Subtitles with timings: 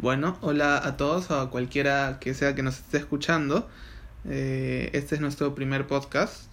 [0.00, 3.68] Bueno, hola a todos o a cualquiera que sea que nos esté escuchando.
[4.28, 6.44] Eh, este es nuestro primer podcast.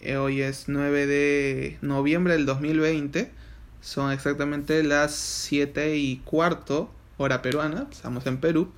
[0.00, 3.32] Eh, hoy es 9 de noviembre del 2020.
[3.80, 7.88] Son exactamente las 7 y cuarto hora peruana.
[7.90, 8.70] Estamos en Perú.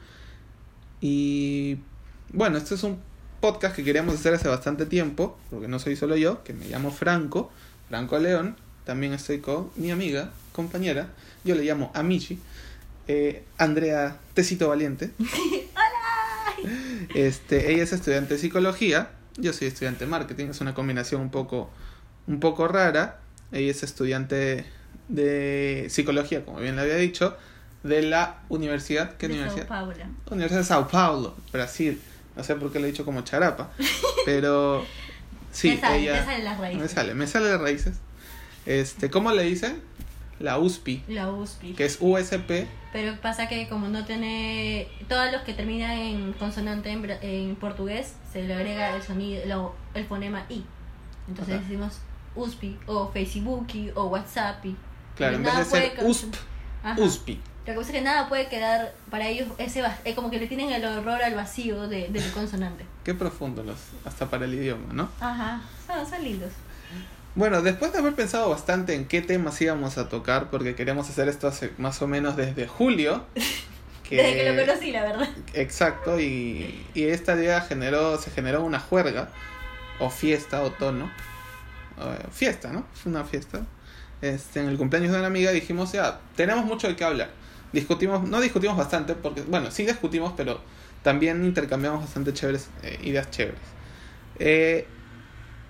[1.03, 1.77] Y
[2.33, 2.99] bueno, este es un
[3.43, 6.93] podcast que queríamos hacer hace bastante tiempo, porque no soy solo yo, que me llamo
[6.93, 7.53] Franco,
[7.91, 8.57] Franco León.
[8.87, 11.09] También estoy con mi amiga, compañera,
[11.45, 12.39] yo le llamo Amici,
[13.09, 15.11] eh, Andrea Tecito Valiente.
[15.19, 16.69] ¡Hola!
[17.15, 21.31] Este, ella es estudiante de psicología, yo soy estudiante de marketing, es una combinación un
[21.31, 21.71] poco,
[22.27, 23.19] un poco rara.
[23.51, 24.65] Ella es estudiante
[25.09, 27.37] de psicología, como bien le había dicho,
[27.83, 29.69] de la universidad, ¿qué de universidad?
[29.69, 30.05] Sao Paulo.
[30.31, 32.01] Universidad de Sao Paulo, Brasil.
[32.37, 33.73] No sé por qué le he dicho como charapa,
[34.25, 34.85] pero
[35.51, 36.81] sí, me sale, ella me salen las raíces.
[36.81, 37.97] me sale, me de raíces.
[38.65, 39.83] Este, ¿cómo le dicen?
[40.43, 41.75] La USPI, La USP.
[41.77, 42.67] que es USP.
[42.93, 44.89] Pero pasa que como no tiene...
[45.09, 49.75] Todos los que terminan en consonante en, en portugués, se le agrega el sonido, lo-
[49.95, 50.65] el fonema I.
[51.29, 51.63] Entonces Ajá.
[51.65, 51.99] decimos
[52.35, 54.65] USP o Facebook o WhatsApp.
[55.17, 56.35] Claro, en vez de ser USP.
[56.99, 57.41] USPI.
[57.65, 60.49] Lo que pasa es que nada puede quedar para ellos ese es como que le
[60.49, 62.85] tienen el horror al vacío de, del consonante.
[63.05, 65.09] Qué profundo los, hasta para el idioma, ¿no?
[65.21, 66.51] Ajá, son, son lindos.
[67.35, 71.29] Bueno, después de haber pensado bastante en qué temas íbamos a tocar, porque queríamos hacer
[71.29, 73.27] esto hace más o menos desde julio.
[74.11, 75.29] Desde que lo conocí, la verdad.
[75.55, 79.31] Exacto, y, y esta idea generó, se generó una juerga,
[79.99, 81.11] o fiesta, o tono.
[81.99, 82.87] eh, fiesta, ¿no?
[83.07, 83.67] Una fiesta.
[84.21, 87.31] Este, en el cumpleaños de una amiga dijimos, ya, tenemos mucho de qué hablar.
[87.73, 90.61] Discutimos, no discutimos bastante, porque, bueno, sí discutimos, pero
[91.03, 93.61] también intercambiamos bastante chéveres, eh, ideas chéveres.
[94.39, 94.87] Eh,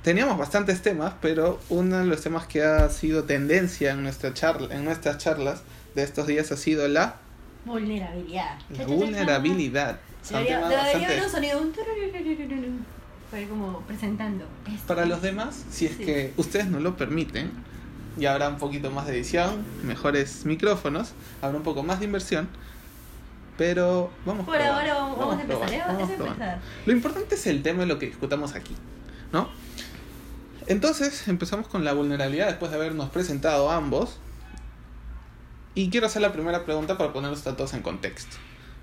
[0.02, 4.74] teníamos bastantes temas, pero uno de los temas que ha sido tendencia en, nuestra charla,
[4.74, 5.62] en nuestras charlas
[5.94, 7.16] de estos días ha sido la,
[7.64, 8.58] Vulnerabilidad.
[8.70, 9.98] la vulnerabilidad.
[10.28, 11.60] Debería, debería bastante- haber un sonido.
[11.60, 11.72] Un
[13.30, 14.44] Fue como presentando.
[14.66, 14.86] esto.
[14.86, 16.04] Para los demás, si es Sí.
[16.04, 17.50] que ustedes no lo permiten,
[18.18, 22.48] y habrá un poquito más de edición, mejores micrófonos, habrá un poco más de inversión,
[23.56, 25.66] pero vamos Por probando, ahora vamos, vamos a empezar.
[25.68, 26.58] probando, vamos Vamos a empezar.
[26.86, 28.74] Lo importante es el tema de lo que discutamos aquí,
[29.32, 29.48] ¿no?
[30.72, 34.16] Entonces empezamos con la vulnerabilidad después de habernos presentado ambos.
[35.74, 38.36] Y quiero hacer la primera pregunta para ponerlos a todos en contexto.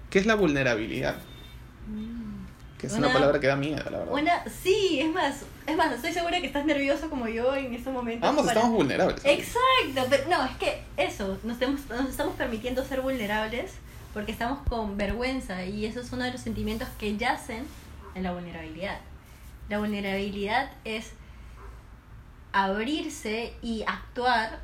[0.10, 1.18] ¿Qué es la vulnerabilidad?
[2.80, 4.08] Que es una, Una- palabra que da miedo, la verdad.
[4.14, 7.92] Una, sí, es más, es más, estoy segura que estás nervioso como yo en estos
[7.94, 8.28] momentos.
[8.28, 9.20] Ambos para- estamos vulnerables.
[9.26, 13.72] Exacto, pero no, es que eso, nos, estamos- nos estamos permitiendo ser vulnerables
[14.14, 17.66] porque estamos con vergüenza y eso es uno de los sentimientos que yacen
[18.16, 19.00] en la vulnerabilidad.
[19.68, 21.12] La vulnerabilidad es
[22.52, 24.60] abrirse y actuar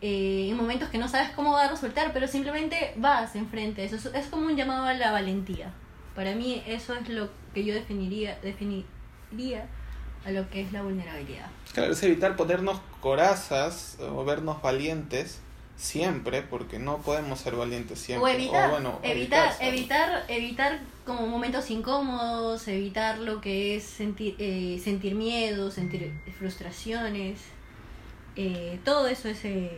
[0.00, 3.84] eh, en momentos que no sabes cómo va a resultar, pero simplemente vas enfrente.
[3.84, 5.72] Eso es, es como un llamado a la valentía.
[6.14, 9.66] Para mí eso es lo que yo definiría, definiría
[10.24, 11.46] a lo que es la vulnerabilidad.
[11.72, 15.40] Claro, es evitar ponernos corazas o vernos valientes
[15.76, 18.30] siempre, porque no podemos ser valientes siempre.
[18.30, 24.80] O evitar, bueno, evitar, evitar, evitar, como momentos incómodos, evitar lo que es sentir, eh,
[24.82, 27.40] sentir miedo, sentir frustraciones,
[28.36, 29.70] eh, todo eso es eh,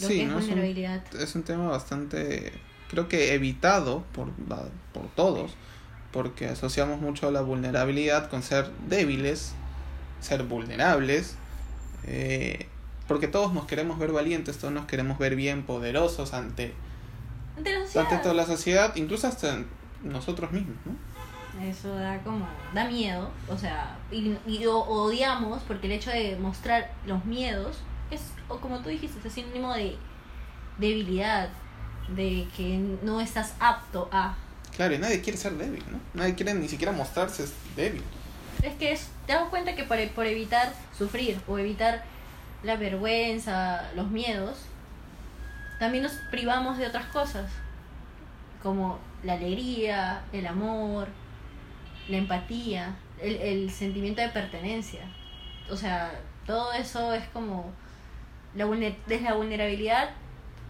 [0.00, 0.38] lo Sí, que es ¿no?
[0.38, 1.14] Es un- vulnerabilidad.
[1.14, 2.52] Es un tema bastante,
[2.90, 4.30] creo que evitado por,
[4.92, 5.52] por todos,
[6.12, 9.52] porque asociamos mucho la vulnerabilidad con ser débiles,
[10.20, 11.36] ser vulnerables,
[12.04, 12.68] eh,
[13.08, 16.74] porque todos nos queremos ver valientes, todos nos queremos ver bien poderosos ante,
[17.56, 19.62] Ante la sociedad, ante toda la sociedad, incluso hasta
[20.02, 21.16] nosotros mismos, ¿no?
[21.62, 26.36] eso da como, da miedo, o sea, y, y o- odiamos porque el hecho de
[26.36, 27.78] mostrar los miedos
[28.10, 29.96] es, o como tú dijiste, es sinónimo de
[30.78, 31.48] debilidad,
[32.14, 34.34] de que no estás apto a...
[34.76, 35.98] Claro, y nadie quiere ser débil, ¿no?
[36.14, 38.02] Nadie quiere ni siquiera mostrarse débil.
[38.62, 42.04] Es que es, te das cuenta que por, por evitar sufrir o evitar
[42.62, 44.66] la vergüenza, los miedos,
[45.78, 47.50] también nos privamos de otras cosas,
[48.62, 51.08] como la alegría, el amor,
[52.08, 55.02] la empatía, el, el sentimiento de pertenencia.
[55.70, 56.12] O sea,
[56.46, 57.70] todo eso es como,
[58.54, 60.10] la desde la vulnerabilidad,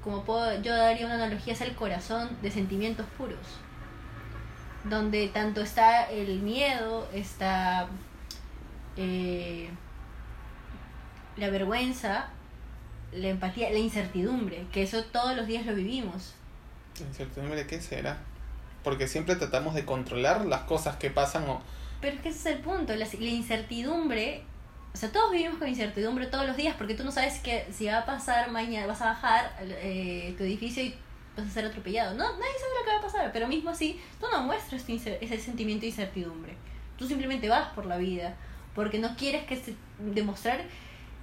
[0.03, 3.61] como puedo, yo daría una analogía, es el corazón de sentimientos puros
[4.89, 7.89] donde tanto está el miedo, está
[8.97, 9.69] eh,
[11.37, 12.29] la vergüenza,
[13.13, 16.35] la empatía, la incertidumbre, que eso todos los días lo vivimos.
[16.99, 18.19] Incertidumbre de qué será.
[18.83, 21.61] Porque siempre tratamos de controlar las cosas que pasan o...
[22.01, 24.45] Pero es que ese es el punto, la, la incertidumbre,
[24.97, 27.87] o sea, todos vivimos con incertidumbre todos los días porque tú no sabes que si
[27.87, 30.95] va a pasar mañana, vas a bajar eh, tu edificio y
[31.37, 32.15] vas a ser atropellado.
[32.15, 35.39] No, nadie sabe lo que va a pasar, pero mismo así, tú no muestras ese
[35.39, 36.55] sentimiento de incertidumbre.
[36.97, 38.37] Tú simplemente vas por la vida,
[38.75, 40.63] porque no quieres que se, demostrar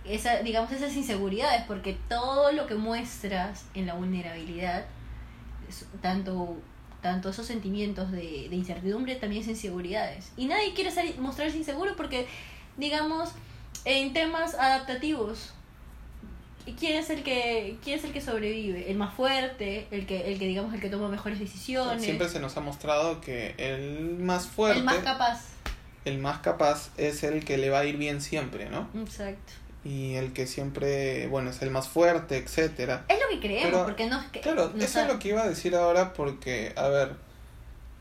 [0.05, 4.85] esa, digamos, esas inseguridades, porque todo lo que muestras en la vulnerabilidad,
[6.01, 6.57] tanto,
[7.01, 10.31] tanto esos sentimientos de, de incertidumbre, también es inseguridades.
[10.37, 12.27] Y nadie quiere ser, mostrarse inseguro porque,
[12.77, 13.31] digamos,
[13.85, 15.53] en temas adaptativos,
[16.79, 18.89] ¿quién es el que, quién es el que sobrevive?
[18.89, 22.39] El más fuerte, el que, el que digamos, el que toma mejores decisiones, Siempre se
[22.39, 25.41] nos ha mostrado que el más fuerte, el más capaz.
[26.05, 28.87] el más capaz es el que le va a ir bien siempre, ¿no?
[28.95, 29.53] Exacto.
[29.85, 33.05] Y el que siempre, bueno, es el más fuerte, etcétera.
[33.09, 34.39] Es lo que creemos, Pero, porque no es que...
[34.39, 37.15] Claro, no eso es lo que iba a decir ahora porque, a ver,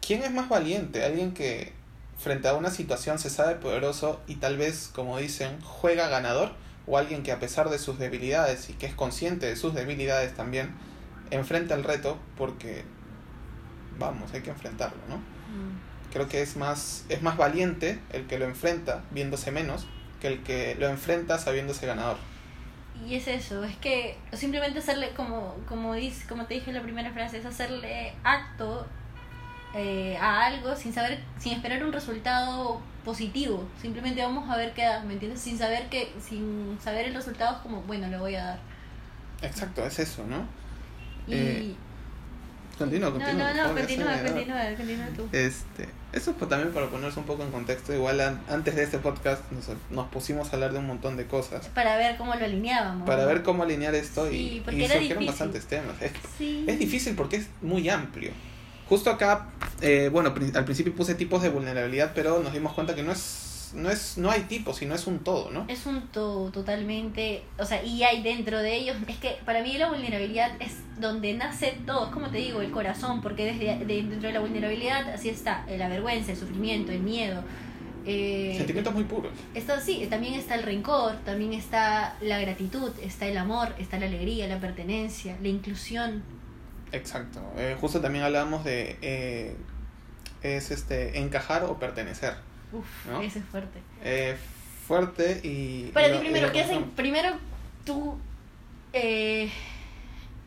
[0.00, 1.04] ¿quién es más valiente?
[1.04, 1.72] Alguien que
[2.18, 6.52] frente a una situación se sabe poderoso y tal vez, como dicen, juega ganador
[6.86, 10.34] o alguien que a pesar de sus debilidades y que es consciente de sus debilidades
[10.34, 10.74] también,
[11.30, 12.84] enfrenta el reto porque,
[13.98, 15.16] vamos, hay que enfrentarlo, ¿no?
[15.16, 16.12] Mm.
[16.12, 19.86] Creo que es más, es más valiente el que lo enfrenta viéndose menos
[20.22, 22.16] que el que lo enfrenta sabiéndose ganador.
[23.08, 26.82] Y es eso, es que simplemente hacerle, como, como, dice, como te dije en la
[26.82, 28.86] primera frase, es hacerle acto
[29.74, 33.68] eh, a algo sin saber, sin esperar un resultado positivo.
[33.80, 35.40] Simplemente vamos a ver qué da, ¿me entiendes?
[35.40, 38.58] Sin saber que, sin saber el resultado es como, bueno, le voy a dar.
[39.42, 40.46] Exacto, es eso, ¿no?
[41.26, 41.74] Y Eh,
[42.78, 43.34] Continúa, no, continúa.
[43.34, 44.12] no, no, favor, continúa,
[44.76, 45.28] continúa tú.
[45.32, 47.94] Este, eso es pa- también para ponerse un poco en contexto.
[47.94, 51.26] Igual an- antes de este podcast nos, nos pusimos a hablar de un montón de
[51.26, 53.06] cosas Para ver cómo lo alineábamos.
[53.06, 55.26] para ver cómo alinear esto Sí, y, porque y era surgieron difícil.
[55.48, 56.00] bastantes temas.
[56.02, 56.64] Es, Sí.
[56.68, 58.30] es difícil porque es muy amplio.
[58.88, 59.46] Justo acá,
[59.80, 63.18] eh, bueno, al principio puse tipos de vulnerabilidad, pero nos dimos cuenta que no es,
[63.74, 65.64] no es, no hay tipos, sino es un todo, ¿no?
[65.68, 69.76] Es un todo totalmente, o sea, y hay dentro de ellos, es que para mí
[69.78, 74.02] la vulnerabilidad es donde nace todo, es como te digo, el corazón, porque desde de-
[74.02, 77.42] dentro de la vulnerabilidad así está eh, la vergüenza, el sufrimiento, el miedo.
[78.04, 79.32] Eh, Sentimientos muy puros.
[79.54, 84.06] está, sí, también está el rencor, también está la gratitud, está el amor, está la
[84.06, 86.22] alegría, la pertenencia, la inclusión.
[86.90, 87.40] Exacto.
[87.56, 89.56] Eh, justo también hablábamos de eh,
[90.42, 92.34] es este encajar o pertenecer.
[92.72, 93.20] Uf, ¿No?
[93.20, 93.80] ese es fuerte.
[94.02, 94.36] Eh,
[94.86, 95.90] fuerte y.
[95.92, 96.84] Para ti primero, ¿qué hacen?
[96.90, 97.30] Primero
[97.84, 98.18] tú...
[98.92, 99.50] eh,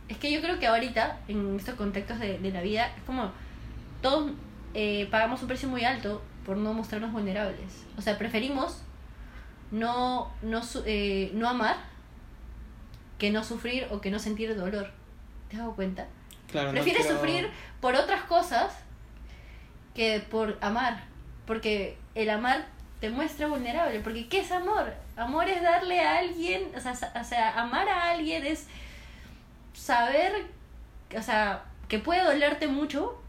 [0.08, 3.32] es que yo creo que ahorita, en estos contextos de, de la vida, es como
[4.02, 4.32] todos
[4.76, 7.84] eh, pagamos un precio muy alto por no mostrarnos vulnerables.
[7.98, 8.82] O sea, preferimos
[9.72, 11.78] no, no, eh, no amar
[13.18, 14.92] que no sufrir o que no sentir dolor.
[15.50, 16.06] ¿Te has dado cuenta?
[16.52, 17.50] Claro, no Prefieres quiero- sufrir
[17.82, 18.74] por otras cosas
[19.96, 21.04] que por amar.
[21.46, 22.66] Porque el amar
[23.00, 24.00] te muestra vulnerable.
[24.00, 24.94] Porque ¿qué es amor?
[25.16, 28.68] Amor es darle a alguien, o sea, o sea, amar a alguien es
[29.74, 30.46] saber,
[31.18, 33.22] o sea, que puede dolerte mucho.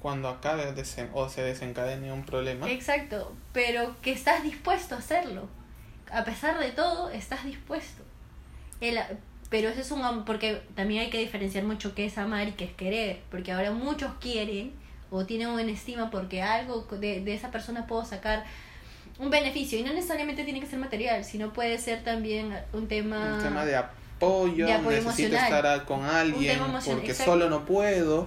[0.00, 2.68] Cuando acabe desen- o se desencadene un problema.
[2.68, 3.32] Exacto.
[3.52, 5.48] Pero que estás dispuesto a hacerlo.
[6.10, 8.02] A pesar de todo, estás dispuesto.
[8.80, 8.98] El,
[9.48, 12.64] pero eso es un porque también hay que diferenciar mucho qué es amar y qué
[12.64, 14.72] es querer, porque ahora muchos quieren
[15.12, 18.44] o tienen una estima porque algo de, de esa persona puedo sacar
[19.18, 23.34] un beneficio y no necesariamente tiene que ser material, sino puede ser también un tema,
[23.36, 25.66] Un tema de apoyo, de apoyo necesito emocional.
[25.66, 27.32] estar con alguien porque exacto.
[27.32, 28.26] solo no puedo.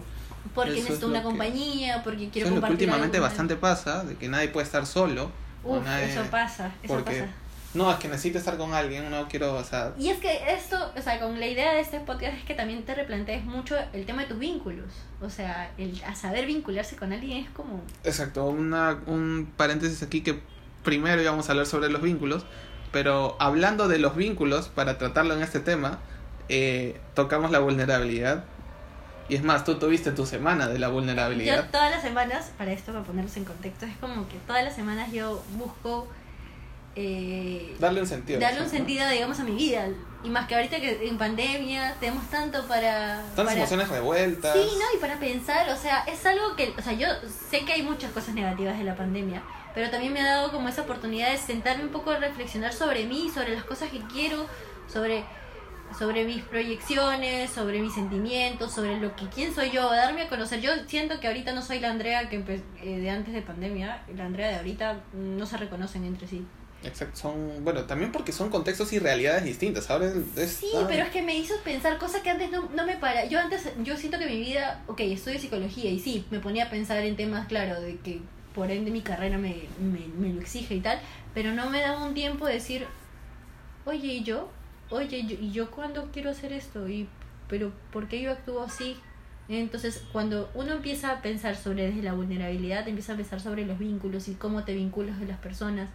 [0.54, 3.27] porque eso necesito una que- compañía, porque quiero Eso es lo que compartir últimamente algo
[3.27, 5.32] bastante pasa, de que nadie puede estar solo.
[5.63, 7.32] Uf, nadie- eso pasa, eso porque pasa.
[7.75, 10.77] No, es que necesito estar con alguien, no quiero, o sea, Y es que esto,
[10.98, 14.05] o sea, con la idea de este podcast es que también te replantees mucho el
[14.05, 14.86] tema de tus vínculos.
[15.22, 17.82] O sea, el a saber vincularse con alguien es como...
[18.03, 20.39] Exacto, una, un paréntesis aquí que
[20.84, 22.46] primero íbamos a hablar sobre los vínculos,
[22.91, 26.00] pero hablando de los vínculos, para tratarlo en este tema,
[26.48, 28.46] eh, tocamos la vulnerabilidad.
[29.27, 31.70] Y es más, tú tuviste tu semana de la Yo vulnerabilidad.
[31.72, 35.12] todas las semanas, para esto, para ponerlos en contexto, es como que todas las semanas
[35.12, 36.08] yo busco
[36.96, 38.40] eh, Darle un sentido.
[38.40, 38.72] darle un ¿no?
[38.72, 39.88] sentido, digamos, a mi vida.
[40.24, 43.18] Y más que ahorita que en pandemia tenemos tanto para...
[43.36, 44.54] Tantas para- emociones revueltas.
[44.54, 44.98] Sí, ¿no?
[44.98, 47.08] Y para pensar, o sea, es algo que, o sea, yo
[47.50, 49.44] sé que hay muchas cosas negativas de la pandemia,
[49.75, 53.06] pero también me ha dado como esa oportunidad de sentarme un poco a reflexionar sobre
[53.06, 54.46] mí, sobre las cosas que quiero,
[54.92, 55.24] sobre
[56.00, 60.60] sobre mis proyecciones, sobre mis sentimientos, sobre lo que quién soy yo, darme a conocer.
[60.60, 64.02] Yo siento que ahorita no soy la Andrea que empe- eh, de antes de pandemia,
[64.16, 66.44] la Andrea de ahorita no se reconocen entre sí.
[66.84, 69.89] Exacto, son, bueno, también porque son contextos y realidades distintas.
[69.89, 72.86] Ahora es, Sí, tan- pero es que me hizo pensar cosas que antes no, no
[72.86, 73.25] me para.
[73.25, 76.70] Yo antes, yo siento que mi vida, ok, estudio psicología y sí, me ponía a
[76.70, 78.22] pensar en temas, claro, de que
[78.53, 81.00] por ende mi carrera me, me, me lo exige y tal,
[81.34, 82.86] pero no me daba un tiempo de decir,
[83.86, 84.50] oye, ¿y yo?
[84.91, 86.88] Oye, ¿y yo, ¿y yo cuándo quiero hacer esto?
[86.88, 87.08] ¿Y
[87.50, 88.98] pero ¿por qué yo actúo así?
[89.50, 93.77] Entonces, cuando uno empieza a pensar sobre desde la vulnerabilidad, empieza a pensar sobre los
[93.77, 95.89] vínculos y cómo te vinculas de las personas.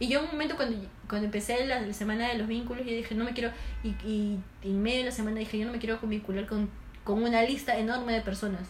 [0.00, 0.76] Y yo un momento cuando,
[1.08, 3.52] cuando empecé la, semana de los vínculos, yo dije, no me quiero,
[3.84, 6.68] y, y, en medio de la semana dije, yo no me quiero vincular con,
[7.04, 8.66] con una lista enorme de personas.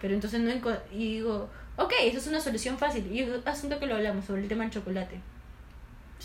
[0.00, 0.50] Pero entonces no
[0.92, 3.10] y digo, ok, eso es una solución fácil.
[3.10, 5.20] Y asunto que lo hablamos sobre el tema del chocolate.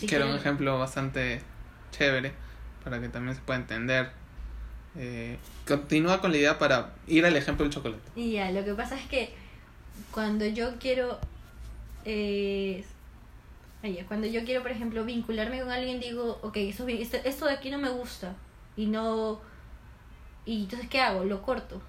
[0.06, 1.42] que era un ejemplo bastante
[1.92, 2.34] chévere
[2.84, 4.12] para que también se pueda entender
[4.98, 5.38] eh,
[5.68, 8.02] continúa con la idea para ir al ejemplo del chocolate.
[8.16, 9.34] Y ya, lo que pasa es que
[10.12, 11.20] cuando yo quiero.
[12.06, 12.84] Eh,
[14.08, 17.78] cuando yo quiero, por ejemplo, vincularme con alguien, digo, ok, esto, esto de aquí no
[17.78, 18.36] me gusta.
[18.76, 19.40] Y no.
[20.46, 21.24] Y entonces, ¿qué hago?
[21.24, 21.82] Lo corto.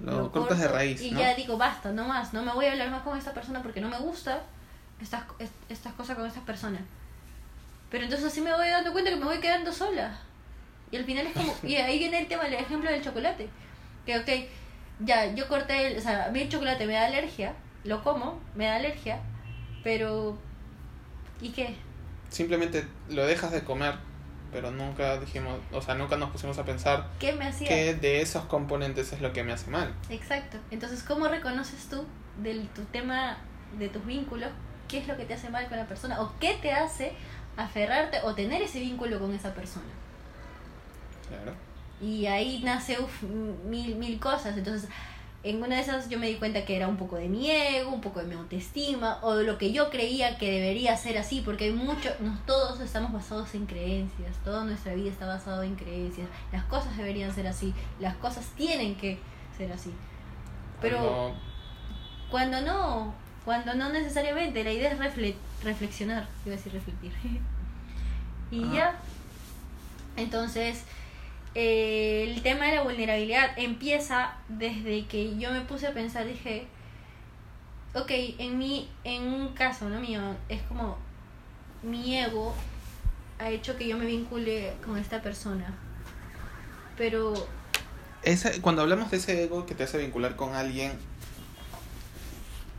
[0.00, 1.00] Lo, cortas de raíz.
[1.00, 2.32] Y ya digo, basta, no más.
[2.32, 4.42] No me voy a hablar más con esta persona porque no me gusta
[5.00, 5.22] estas,
[5.68, 6.80] estas cosas con esta persona.
[7.90, 10.18] Pero entonces así me voy dando cuenta que me voy quedando sola.
[10.90, 13.48] Y al final es como, y ahí viene el tema, el ejemplo del chocolate.
[14.06, 14.28] Que, ok,
[15.00, 18.40] ya, yo corté, el, o sea, a mí el chocolate me da alergia, lo como,
[18.54, 19.20] me da alergia,
[19.82, 20.38] pero,
[21.42, 21.74] ¿y qué?
[22.30, 23.94] Simplemente lo dejas de comer,
[24.52, 27.68] pero nunca dijimos, o sea, nunca nos pusimos a pensar ¿Qué me hacía?
[27.68, 29.92] que de esos componentes es lo que me hace mal.
[30.08, 30.56] Exacto.
[30.70, 32.06] Entonces, ¿cómo reconoces tú
[32.42, 33.36] del tu tema
[33.78, 34.50] de tus vínculos
[34.88, 37.12] qué es lo que te hace mal con la persona o qué te hace
[37.56, 39.86] aferrarte o tener ese vínculo con esa persona?
[42.00, 42.98] Y ahí nace
[43.66, 44.56] mil, mil cosas.
[44.56, 44.88] Entonces,
[45.44, 47.90] en una de esas yo me di cuenta que era un poco de mi ego,
[47.90, 51.42] un poco de mi autoestima, o de lo que yo creía que debería ser así,
[51.44, 52.10] porque hay mucho,
[52.46, 57.34] todos estamos basados en creencias, toda nuestra vida está basada en creencias, las cosas deberían
[57.34, 59.18] ser así, las cosas tienen que
[59.56, 59.92] ser así.
[60.80, 61.34] Pero
[62.30, 63.12] cuando no,
[63.44, 64.98] cuando no necesariamente, la idea es
[65.64, 67.12] reflexionar, iba a decir refletir.
[68.52, 68.94] y ya,
[70.16, 70.84] entonces
[71.54, 76.66] el tema de la vulnerabilidad empieza desde que yo me puse a pensar, dije,
[77.94, 80.96] ok, en, mi, en un caso no mío, es como
[81.82, 82.54] mi ego
[83.38, 85.74] ha hecho que yo me vincule con esta persona.
[86.96, 87.34] Pero...
[88.22, 90.92] Ese, cuando hablamos de ese ego que te hace vincular con alguien,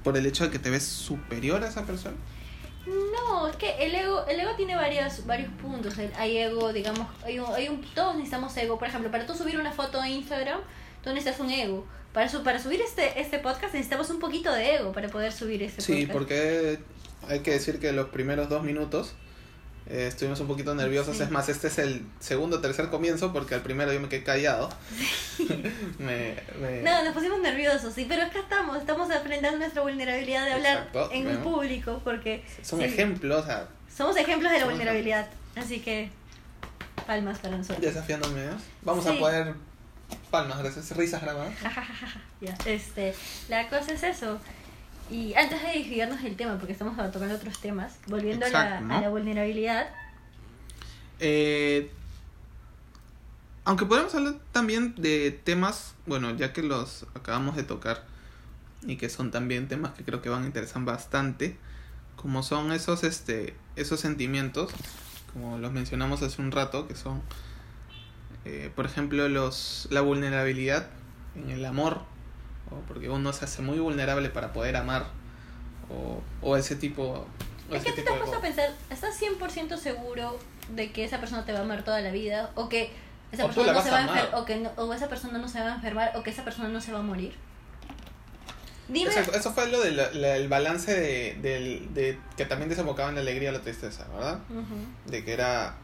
[0.03, 2.15] por el hecho de que te ves superior a esa persona.
[2.85, 5.93] No, es que el ego, el ego tiene varios, varios puntos.
[6.17, 8.77] Hay ego, digamos, hay un, hay un, todos necesitamos ego.
[8.77, 10.59] Por ejemplo, para tú subir una foto a Instagram,
[11.03, 11.85] tú necesitas un ego.
[12.11, 15.63] Para, su, para subir este, este podcast necesitamos un poquito de ego para poder subir
[15.63, 15.99] este podcast.
[15.99, 16.79] Sí, porque
[17.27, 19.15] hay que decir que los primeros dos minutos
[19.93, 21.19] eh, estuvimos un poquito nerviosos.
[21.19, 24.23] Es más, este es el segundo o tercer comienzo porque al primero yo me quedé
[24.23, 24.69] callado.
[26.83, 28.77] No, nos pusimos nerviosos, sí, pero acá estamos.
[28.77, 32.43] Estamos enfrentando nuestra vulnerabilidad de hablar en un público porque...
[32.61, 33.45] Son ejemplos.
[33.95, 35.27] Somos ejemplos de la vulnerabilidad.
[35.55, 36.09] Así que
[37.05, 37.81] palmas para nosotros.
[37.81, 38.41] Desafiándome.
[38.81, 39.53] Vamos a poder...
[40.31, 40.95] Palmas, gracias.
[40.97, 41.53] Risas grabadas.
[42.41, 43.13] ya, este,
[43.49, 44.39] la cosa es eso.
[45.11, 49.89] Y antes de desviarnos del tema, porque estamos tocando otros temas, volviendo a, la, vulnerabilidad.
[51.19, 51.91] Eh,
[53.65, 58.03] aunque podemos hablar también de temas, bueno, ya que los acabamos de tocar
[58.81, 61.57] y que son también temas que creo que van a interesar bastante,
[62.15, 64.71] como son esos, este, esos sentimientos,
[65.33, 67.21] como los mencionamos hace un rato, que son,
[68.45, 70.89] eh, por ejemplo, los, la vulnerabilidad
[71.35, 72.01] en el amor,
[72.87, 75.05] porque uno se hace muy vulnerable para poder amar
[75.89, 77.25] o, o ese tipo
[77.69, 80.37] o es que te has puesto a pensar ¿estás 100% seguro
[80.69, 82.91] de que esa persona te va a amar toda la vida o que
[83.31, 85.71] esa persona no se va a enfermar o que o esa persona no se va
[85.71, 87.33] a enfermar o que esa persona no se va a morir
[88.87, 89.09] Dime.
[89.09, 93.61] Eso, fue lo del balance de, de, que también desembocaba en la alegría y la
[93.61, 94.39] tristeza, ¿verdad?
[95.05, 95.77] De que era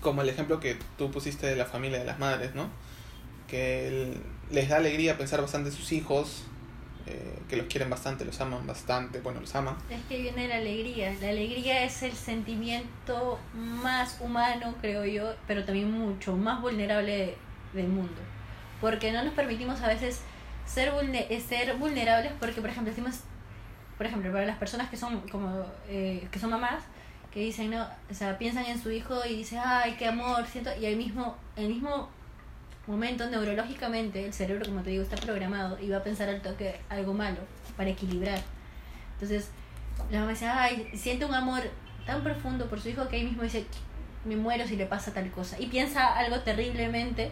[0.00, 2.70] como el ejemplo que tú pusiste de la familia de las madres, ¿no?
[3.46, 6.44] Que el, les da alegría pensar bastante en sus hijos,
[7.06, 9.76] eh, que los quieren bastante, los aman bastante, bueno, los aman.
[9.90, 11.14] Es que viene la alegría.
[11.20, 17.36] La alegría es el sentimiento más humano, creo yo, pero también mucho más vulnerable
[17.74, 18.20] del mundo.
[18.80, 20.20] Porque no nos permitimos a veces
[20.66, 20.92] ser,
[21.46, 23.20] ser vulnerables porque, por ejemplo, decimos,
[23.98, 26.84] por ejemplo, para las personas que son como eh, que son mamás,
[27.32, 30.70] que dicen, no, o sea, piensan en su hijo y dicen, ay, qué amor, siento,
[30.80, 32.08] y el mismo, el mismo
[32.86, 36.80] momento neurológicamente el cerebro, como te digo, está programado y va a pensar al toque
[36.88, 37.38] algo malo
[37.76, 38.40] para equilibrar.
[39.14, 39.48] Entonces,
[40.10, 41.62] la mamá dice, ay, siente un amor
[42.06, 43.64] tan profundo por su hijo que ahí mismo dice,
[44.24, 45.58] me muero si le pasa tal cosa.
[45.58, 47.30] Y piensa algo terriblemente.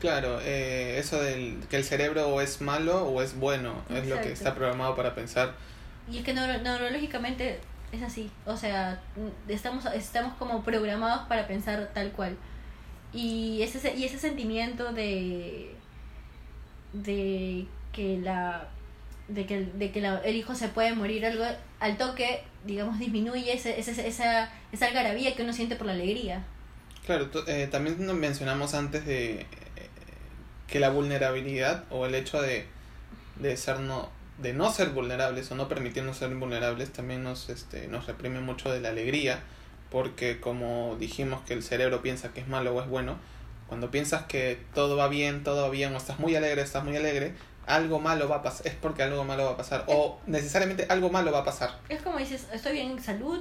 [0.00, 4.20] Claro, eh, eso del que el cerebro o es malo o es bueno, es lo
[4.20, 5.54] que está programado para pensar.
[6.10, 7.60] Y es que neurológicamente
[7.92, 9.00] es así, o sea,
[9.46, 12.36] estamos, estamos como programados para pensar tal cual.
[13.14, 15.74] Y ese, y ese sentimiento de,
[16.92, 18.68] de que la
[19.28, 21.44] de que, de que la- el hijo se puede morir algo
[21.80, 26.44] al toque digamos disminuye ese, ese- esa, esa algarabía que uno siente por la alegría.
[27.06, 29.46] Claro, eh, también nos mencionamos antes de eh,
[30.68, 32.66] que la vulnerabilidad o el hecho de,
[33.40, 37.86] de ser no de no ser vulnerables o no permitirnos ser vulnerables también nos este
[37.88, 39.40] nos reprime mucho de la alegría
[39.92, 43.16] porque como dijimos que el cerebro piensa que es malo o es bueno
[43.68, 46.96] cuando piensas que todo va bien todo va bien o estás muy alegre estás muy
[46.96, 47.34] alegre
[47.66, 51.10] algo malo va a pasar es porque algo malo va a pasar o necesariamente algo
[51.10, 51.78] malo va a pasar.
[51.88, 53.40] Es como dices estoy bien en salud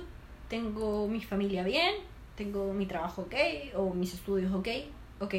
[0.49, 1.95] tengo mi familia bien
[2.35, 3.35] tengo mi trabajo ok
[3.75, 4.67] o mis estudios ok
[5.21, 5.35] ok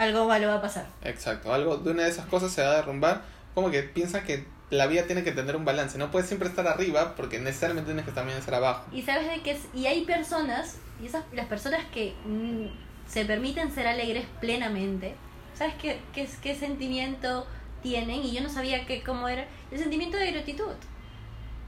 [0.00, 0.86] algo malo va a pasar.
[1.04, 3.20] Exacto, algo de una de esas cosas se va a derrumbar,
[3.54, 6.66] como que piensa que la vida tiene que tener un balance, no puedes siempre estar
[6.68, 8.84] arriba porque necesariamente tienes que también estar abajo.
[8.92, 12.66] y sabes de es, y hay personas y esas las personas que mm,
[13.10, 15.14] se permiten ser alegres plenamente
[15.54, 17.46] sabes qué, qué, qué sentimiento
[17.82, 19.46] tienen y yo no sabía que cómo era.
[19.70, 20.72] El sentimiento de gratitud.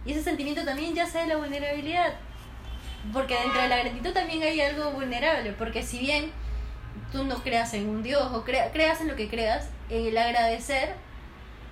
[0.05, 2.15] Y ese sentimiento también ya sea de la vulnerabilidad
[3.13, 6.31] porque dentro de la gratitud también hay algo vulnerable porque si bien
[7.11, 10.95] tú no creas en un dios o crea- creas en lo que creas el agradecer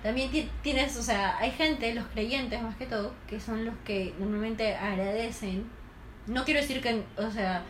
[0.03, 3.75] también ti- tienes, o sea, hay gente, los creyentes más que todo, que son los
[3.85, 5.65] que normalmente agradecen.
[6.27, 7.63] No quiero decir que, o sea,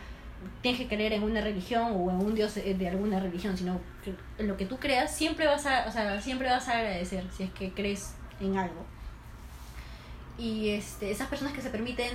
[0.61, 3.79] tienes que creer en una religión o en un dios eh, de alguna religión, sino
[4.03, 7.43] que lo que tú creas siempre vas a, o sea, siempre vas a agradecer si
[7.43, 8.85] es que crees en algo.
[10.37, 12.09] Y este, esas personas que se permiten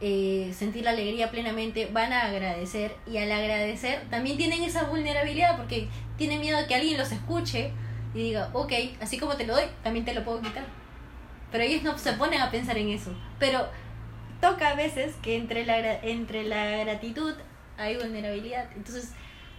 [0.00, 5.56] eh, sentir la alegría plenamente van a agradecer y al agradecer también tienen esa vulnerabilidad
[5.58, 7.70] porque tienen miedo de que alguien los escuche
[8.14, 10.64] y diga, ok, así como te lo doy, también te lo puedo quitar.
[11.52, 13.12] Pero ellos no se ponen a pensar en eso.
[13.38, 13.68] Pero
[14.40, 17.34] toca a veces que entre la, entre la gratitud
[17.76, 18.68] hay vulnerabilidad.
[18.76, 19.10] Entonces,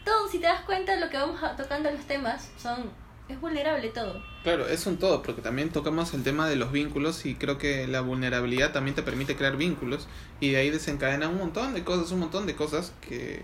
[0.05, 2.91] todo, si te das cuenta, lo que vamos a- tocando los temas son
[3.29, 4.22] es vulnerable todo.
[4.43, 7.87] Claro, es un todo, porque también tocamos el tema de los vínculos y creo que
[7.87, 10.07] la vulnerabilidad también te permite crear vínculos
[10.42, 13.44] y de ahí desencadena un montón de cosas, un montón de cosas que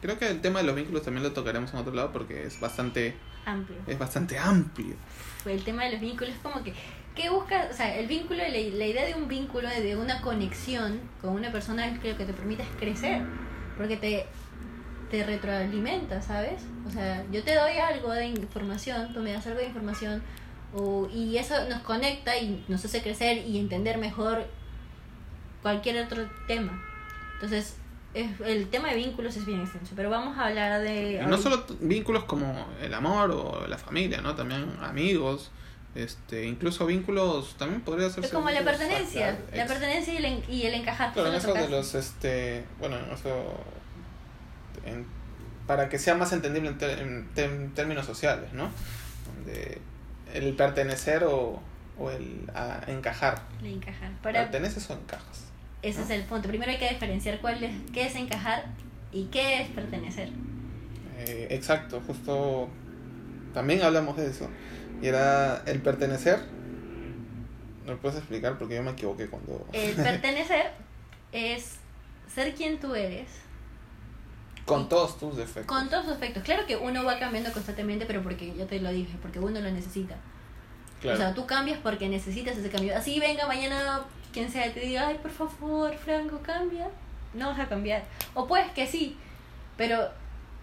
[0.00, 2.58] creo que el tema de los vínculos también lo tocaremos en otro lado porque es
[2.58, 3.14] bastante
[3.50, 3.78] Amplio.
[3.86, 4.94] es bastante amplio.
[5.46, 6.74] el tema de los vínculos es como que
[7.18, 7.70] ¿qué buscas?
[7.70, 11.50] O sea, el vínculo, la, la idea de un vínculo, de una conexión con una
[11.50, 13.22] persona es que lo que te permite es crecer,
[13.76, 14.26] porque te,
[15.10, 16.62] te retroalimenta, ¿sabes?
[16.86, 20.22] O sea, yo te doy algo de información, tú me das algo de información,
[20.72, 24.46] o, y eso nos conecta y nos hace crecer y entender mejor
[25.60, 26.80] cualquier otro tema.
[27.34, 27.76] Entonces,
[28.22, 31.22] es, el tema de vínculos es bien extenso, pero vamos a hablar de...
[31.26, 34.34] No solo vínculos como el amor o la familia, ¿no?
[34.34, 35.50] También amigos,
[35.94, 40.62] este, incluso vínculos también podría ser Es como la pertenencia, la pertenencia y el, y
[40.66, 41.12] el encajar.
[41.12, 43.58] Claro, en eso de los, este, bueno, en eso,
[44.84, 45.06] en-
[45.66, 48.70] para que sea más entendible en, ter- en términos sociales, ¿no?
[49.26, 49.80] Donde
[50.32, 51.60] el pertenecer o,
[51.98, 53.42] o el a- encajar.
[53.60, 54.10] El encajar.
[54.22, 55.44] Para, ¿Perteneces o encajas?
[55.82, 56.48] Ese es el punto.
[56.48, 58.66] Primero hay que diferenciar cuál es, qué es encajar
[59.12, 60.30] y qué es pertenecer.
[61.18, 62.68] Eh, exacto, justo
[63.54, 64.48] también hablamos de eso.
[65.00, 66.40] Y era el pertenecer.
[67.84, 68.58] ¿Me lo puedes explicar?
[68.58, 69.66] Porque yo me equivoqué cuando...
[69.72, 70.72] El pertenecer
[71.32, 71.76] es
[72.32, 73.28] ser quien tú eres
[74.64, 75.64] con todos tus defectos.
[75.64, 76.42] con todos sus efectos.
[76.42, 79.70] Claro que uno va cambiando constantemente, pero porque ya te lo dije, porque uno lo
[79.70, 80.16] necesita.
[81.00, 81.16] Claro.
[81.16, 82.94] O sea, tú cambias porque necesitas ese cambio.
[82.94, 84.02] Así venga mañana
[84.38, 86.88] quien sea te diga, ay, por favor, Franco, cambia.
[87.34, 88.04] No vas a cambiar.
[88.34, 89.16] O puedes que sí,
[89.76, 90.08] pero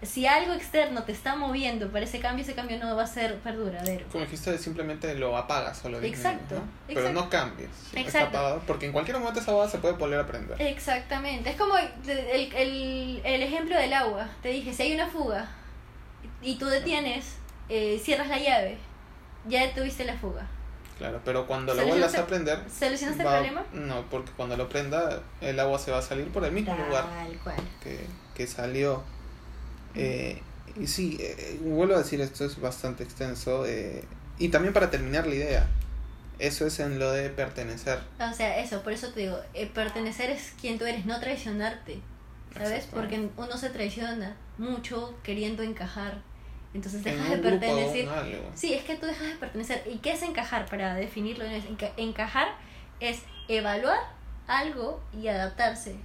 [0.02, 3.38] si algo externo te está moviendo para ese cambio, ese cambio no va a ser
[3.40, 4.06] perduradero.
[4.10, 6.62] Como dijiste, simplemente lo apagas o lo Exacto, ¿no?
[6.86, 7.20] Pero exacto.
[7.22, 7.70] no cambies.
[7.94, 8.38] Exacto.
[8.38, 10.60] apagado, porque en cualquier momento esa boda se puede volver a prender.
[10.60, 11.50] Exactamente.
[11.50, 14.28] Es como el, el, el, el ejemplo del agua.
[14.42, 15.48] Te dije, si hay una fuga
[16.40, 17.36] y tú detienes,
[17.68, 18.78] eh, cierras la llave,
[19.46, 20.46] ya tuviste la fuga.
[20.98, 22.58] Claro, pero cuando lo ¿Solucionaste- vuelvas a prender...
[22.70, 23.64] ¿Solucionaste el problema?
[23.74, 27.04] No, porque cuando lo prenda, el agua se va a salir por el mismo lugar
[27.44, 27.56] cual.
[27.82, 28.00] que,
[28.34, 29.02] que salió.
[29.94, 30.40] Eh,
[30.80, 33.64] y sí, eh, vuelvo a decir, esto es bastante extenso.
[33.66, 34.04] eh,
[34.38, 35.68] y también para terminar la idea,
[36.38, 37.98] eso es en lo de pertenecer.
[38.18, 39.38] O sea, eso, por eso te digo,
[39.74, 42.00] pertenecer es quien tú eres, no traicionarte.
[42.56, 42.86] ¿Sabes?
[42.90, 46.22] Porque uno se traiciona mucho queriendo encajar.
[46.76, 48.08] Entonces dejas En de pertenecer.
[48.54, 49.82] Sí, es que tú dejas de pertenecer.
[49.90, 50.66] ¿Y qué es encajar?
[50.66, 52.48] Para definirlo, enca- encajar
[53.00, 53.98] es evaluar
[54.46, 55.96] algo y adaptarse.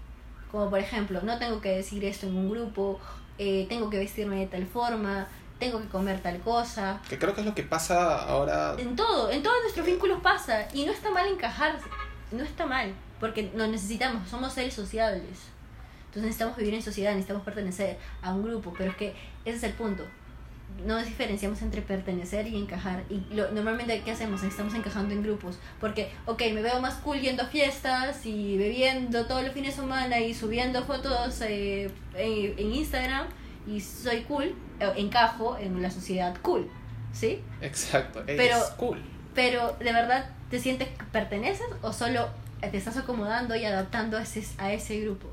[0.51, 2.99] Como por ejemplo, no tengo que decir esto en un grupo,
[3.37, 5.27] eh, tengo que vestirme de tal forma,
[5.59, 7.01] tengo que comer tal cosa.
[7.09, 8.75] Que creo que es lo que pasa ahora.
[8.79, 10.67] En todo, en todos nuestros vínculos pasa.
[10.73, 11.77] Y no está mal encajar,
[12.31, 15.37] no está mal, porque nos necesitamos, somos seres sociables.
[16.05, 19.13] Entonces necesitamos vivir en sociedad, necesitamos pertenecer a un grupo, pero es que
[19.45, 20.05] ese es el punto.
[20.85, 23.03] No diferenciamos entre pertenecer y encajar.
[23.09, 24.41] Y lo, normalmente, ¿qué hacemos?
[24.43, 25.59] Estamos encajando en grupos.
[25.79, 29.81] Porque, ok, me veo más cool yendo a fiestas y bebiendo todos los fines de
[29.83, 33.27] semana y subiendo fotos eh, en, en Instagram
[33.67, 36.67] y soy cool, eh, encajo en la sociedad cool.
[37.13, 37.41] ¿Sí?
[37.61, 39.01] Exacto, es Pero- cool.
[39.35, 42.27] Pero, ¿de verdad te sientes que perteneces o solo
[42.59, 45.27] te estás acomodando y adaptando a ese, a ese grupo?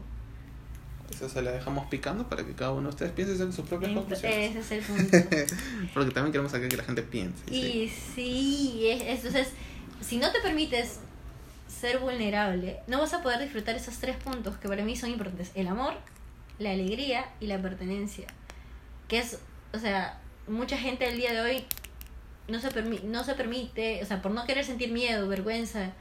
[1.10, 3.92] Eso se la dejamos picando para que cada uno de ustedes piense en sus propias
[3.92, 4.56] conclusiones.
[4.56, 5.18] Ese es el punto.
[5.94, 7.42] Porque también queremos sacar que la gente piense.
[7.52, 9.48] Y sí, es, entonces,
[10.00, 11.00] si no te permites
[11.68, 15.50] ser vulnerable, no vas a poder disfrutar esos tres puntos que para mí son importantes.
[15.54, 15.94] El amor,
[16.58, 18.26] la alegría y la pertenencia.
[19.06, 19.38] Que es,
[19.72, 21.64] o sea, mucha gente el día de hoy
[22.48, 25.92] no se, permi no se permite, o sea, por no querer sentir miedo, vergüenza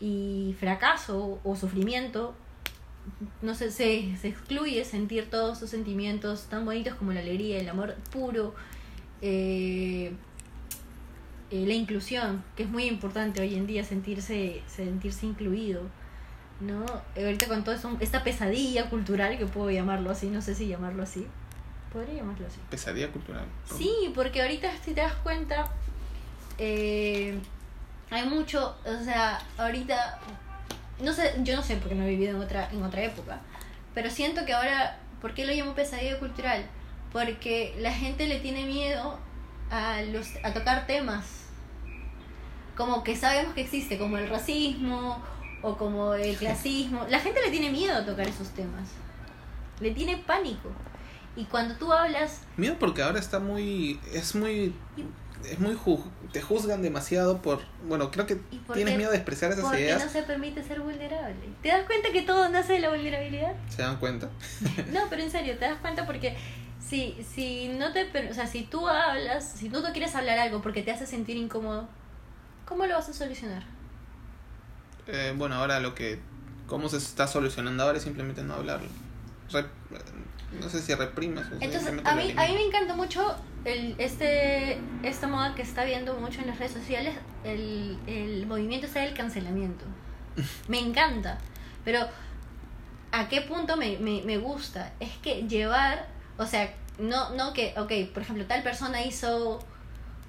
[0.00, 2.34] y fracaso o sufrimiento,
[3.40, 7.68] no sé, se, se excluye sentir todos esos sentimientos tan bonitos como la alegría, el
[7.68, 8.54] amor puro,
[9.20, 10.12] eh,
[11.50, 15.82] eh, la inclusión, que es muy importante hoy en día sentirse, sentirse incluido.
[16.60, 16.84] ¿no?
[17.16, 21.02] Ahorita con todo eso, esta pesadilla cultural, que puedo llamarlo así, no sé si llamarlo
[21.02, 21.26] así.
[21.92, 22.58] Podría llamarlo así.
[22.70, 23.44] Pesadilla cultural.
[23.76, 25.68] Sí, porque ahorita si te das cuenta,
[26.58, 27.38] eh,
[28.10, 30.20] hay mucho, o sea, ahorita,
[31.02, 33.40] no sé, yo no sé porque no he vivido en otra, en otra época,
[33.94, 36.64] pero siento que ahora, ¿por qué lo llamo pesadilla cultural?
[37.12, 39.18] Porque la gente le tiene miedo
[39.70, 41.42] a, los, a tocar temas
[42.76, 45.22] como que sabemos que existe, como el racismo
[45.62, 47.06] o como el clasismo.
[47.08, 48.88] La gente le tiene miedo a tocar esos temas,
[49.80, 50.70] le tiene pánico.
[51.34, 53.98] Y cuando tú hablas Miedo porque ahora está muy.
[54.12, 54.74] Es muy.
[55.50, 55.74] Es muy.
[55.74, 56.02] ju-
[56.32, 57.60] te juzgan demasiado por.
[57.86, 58.98] Bueno, creo que ¿Y por tienes qué?
[58.98, 60.04] miedo de expresar esas Porque ideas.
[60.04, 61.34] no se permite ser vulnerable.
[61.62, 63.52] ¿Te das cuenta que todo nace de la vulnerabilidad?
[63.68, 64.28] ¿Se dan cuenta?
[64.92, 66.36] No, pero en serio, te das cuenta porque
[66.80, 70.62] si, si no te, o sea, si tú hablas, si tú no quieres hablar algo
[70.62, 71.88] porque te hace sentir incómodo,
[72.66, 73.62] ¿cómo lo vas a solucionar?
[75.06, 76.20] Eh, bueno, ahora lo que.
[76.66, 78.88] ¿Cómo se está solucionando ahora es simplemente no hablarlo.
[79.50, 79.66] Rep-
[80.58, 83.94] no sé si reprimes o Entonces, simplemente a mí, a mí me encanta mucho el,
[83.98, 89.00] este, esta moda que está viendo mucho en las redes sociales, el, el movimiento está
[89.00, 89.84] del cancelamiento.
[90.68, 91.38] Me encanta,
[91.84, 92.00] pero
[93.12, 94.92] ¿a qué punto me, me, me gusta?
[95.00, 96.06] Es que llevar,
[96.38, 99.58] o sea, no, no que, ok, por ejemplo, tal persona hizo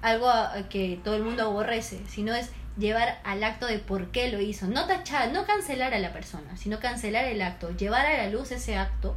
[0.02, 4.08] algo a- a que todo el mundo aborrece, sino es llevar al acto de por
[4.10, 4.66] qué lo hizo.
[4.66, 8.50] No tachar, no cancelar a la persona, sino cancelar el acto, llevar a la luz
[8.50, 9.16] ese acto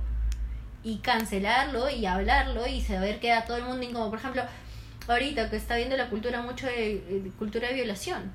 [0.92, 4.10] y cancelarlo y hablarlo y saber que a todo el mundo incómodo.
[4.10, 4.44] Por ejemplo,
[5.08, 8.32] ahorita que está viendo la cultura mucho de, de cultura de violación.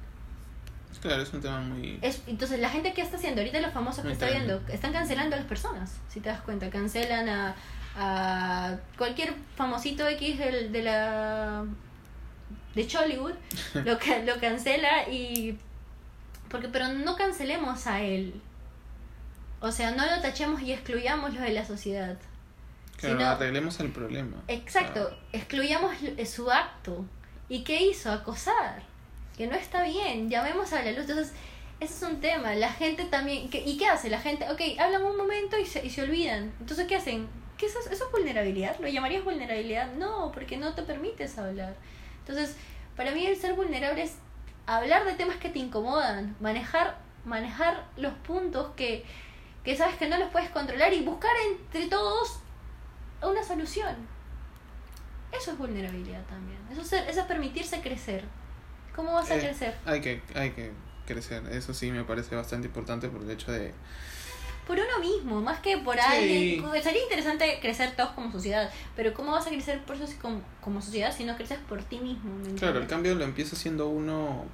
[1.01, 1.99] Claro, es un tema muy.
[2.03, 5.35] Es, entonces, la gente que está haciendo, ahorita los famosos que está viendo, están cancelando
[5.35, 6.69] a las personas, si te das cuenta.
[6.71, 7.55] Cancelan a,
[7.97, 11.65] a cualquier famosito X del- de, la
[12.75, 13.35] de Chollywood,
[13.75, 13.83] lo,
[14.35, 15.59] lo cancela y...
[16.51, 18.35] porque Pero no cancelemos a él.
[19.61, 22.17] O sea, no lo tachemos y excluyámoslo de la sociedad.
[23.03, 24.43] Claro, sino- arreglemos el problema.
[24.49, 27.05] Exacto, excluyamos l- su acto.
[27.49, 28.11] ¿Y qué hizo?
[28.11, 28.83] Acosar.
[29.37, 31.01] Que no está bien, llamemos a la luz.
[31.01, 31.33] Entonces,
[31.81, 32.55] ese es un tema.
[32.55, 33.51] La gente también.
[33.51, 34.09] ¿qué- ¿Y qué hace?
[34.11, 36.53] La gente, ok, hablan un momento y se, y se olvidan.
[36.61, 37.29] Entonces, ¿qué hacen?
[37.59, 38.79] ¿Qué eso, es- ¿Eso es vulnerabilidad?
[38.81, 39.93] ¿Lo llamarías vulnerabilidad?
[39.95, 41.77] No, porque no te permites hablar.
[42.21, 42.57] Entonces,
[42.97, 44.17] para mí el ser vulnerable es
[44.67, 49.05] hablar de temas que te incomodan, manejar, manejar los puntos que,
[49.65, 52.39] que sabes que no los puedes controlar y buscar entre todos
[53.29, 53.95] una solución.
[55.33, 56.59] Eso es vulnerabilidad también.
[56.71, 58.25] Eso es, eso es permitirse crecer.
[58.95, 59.75] ¿Cómo vas a Eh, crecer?
[59.87, 60.73] Hay que, hay que
[61.07, 61.43] crecer.
[61.51, 63.73] Eso sí me parece bastante importante por el hecho de.
[64.67, 66.01] Por uno mismo, más que por Sí.
[66.05, 66.83] alguien.
[66.83, 70.41] Sería interesante crecer todos como sociedad, pero ¿cómo vas a crecer por eso si como,
[70.61, 72.33] como sociedad si no creces por ti mismo?
[72.39, 74.45] ¿me Claro, el cambio lo empieza haciendo uno.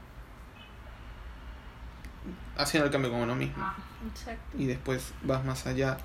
[2.57, 3.65] Haciendo el cambio con uno mismo.
[4.09, 4.57] Exacto.
[4.57, 5.97] y después vas más allá.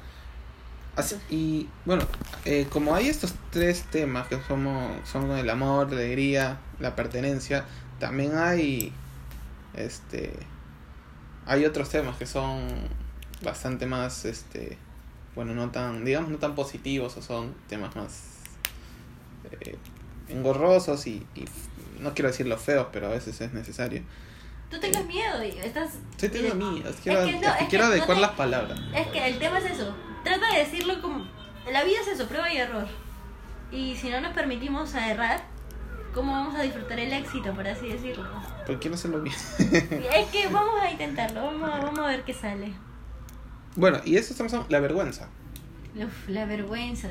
[0.95, 2.05] Así- y bueno,
[2.45, 7.65] eh, como hay estos tres temas que somos, son el amor, la alegría, la pertenencia,
[7.99, 8.93] también hay
[9.73, 10.33] este
[11.45, 12.67] hay otros temas que son
[13.43, 14.77] bastante más este
[15.35, 18.21] bueno no tan digamos no tan positivos o son temas más
[19.61, 19.75] eh,
[20.29, 21.25] engorrosos y,
[21.99, 24.03] no quiero decirlo feos pero a veces es necesario
[24.69, 25.91] Tú tengas miedo y estás...
[26.17, 29.27] Quiero, que no, es que es que quiero no adecuar te- las palabras Es que
[29.27, 29.93] el tema es eso.
[30.23, 31.25] Trata de decirlo como...
[31.71, 32.87] La vida es eso, prueba y error.
[33.71, 35.41] Y si no nos permitimos a errar,
[36.13, 38.27] ¿cómo vamos a disfrutar el éxito, por así decirlo?
[38.65, 39.35] ¿Por qué no hacerlo bien?
[40.13, 42.73] Es que vamos a intentarlo, vamos a, vamos a ver qué sale.
[43.75, 45.29] Bueno, y eso estamos hablando, la vergüenza.
[45.95, 47.07] Uf, la vergüenza.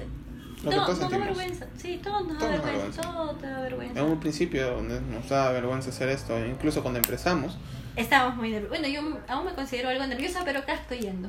[0.63, 1.67] Lo que todo, todos todo da vergüenza.
[1.77, 3.03] Sí, todo nos da nos vergüenza.
[3.03, 4.01] Todo te da vergüenza.
[4.01, 7.59] En un principio nos da vergüenza hacer esto, incluso cuando empezamos,
[7.97, 8.79] Estábamos muy nerviosos.
[8.79, 11.29] Bueno, yo aún me considero algo nerviosa, pero acá estoy yendo.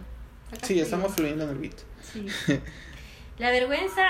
[0.61, 1.15] Sí, estamos yendo.
[1.15, 1.75] fluyendo en el beat.
[2.01, 2.27] Sí.
[3.39, 4.03] La vergüenza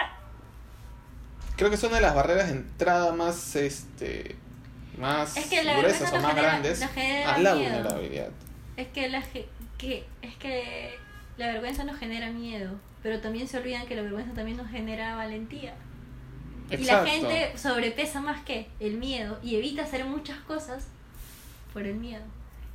[1.55, 4.35] Creo que es una de las barreras de entrada más, este,
[4.97, 7.73] más Es que la gruesas o más genera- grandes a la miedo.
[7.73, 8.29] vulnerabilidad.
[8.75, 9.21] es que la
[9.77, 10.97] que es que
[11.37, 12.71] la vergüenza nos genera miedo,
[13.03, 15.73] pero también se olvidan que la vergüenza también nos genera valentía.
[16.71, 20.85] Y la gente sobrepesa más que el miedo y evita hacer muchas cosas
[21.71, 22.23] por el miedo.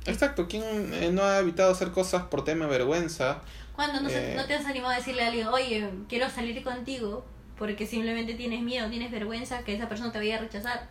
[0.05, 3.41] Exacto, ¿quién eh, no ha evitado hacer cosas por tema de vergüenza?
[3.79, 4.33] Cuando no, Eh.
[4.35, 7.23] no te has animado a decirle a alguien, oye, quiero salir contigo,
[7.57, 10.89] porque simplemente tienes miedo, tienes vergüenza que esa persona te vaya a rechazar.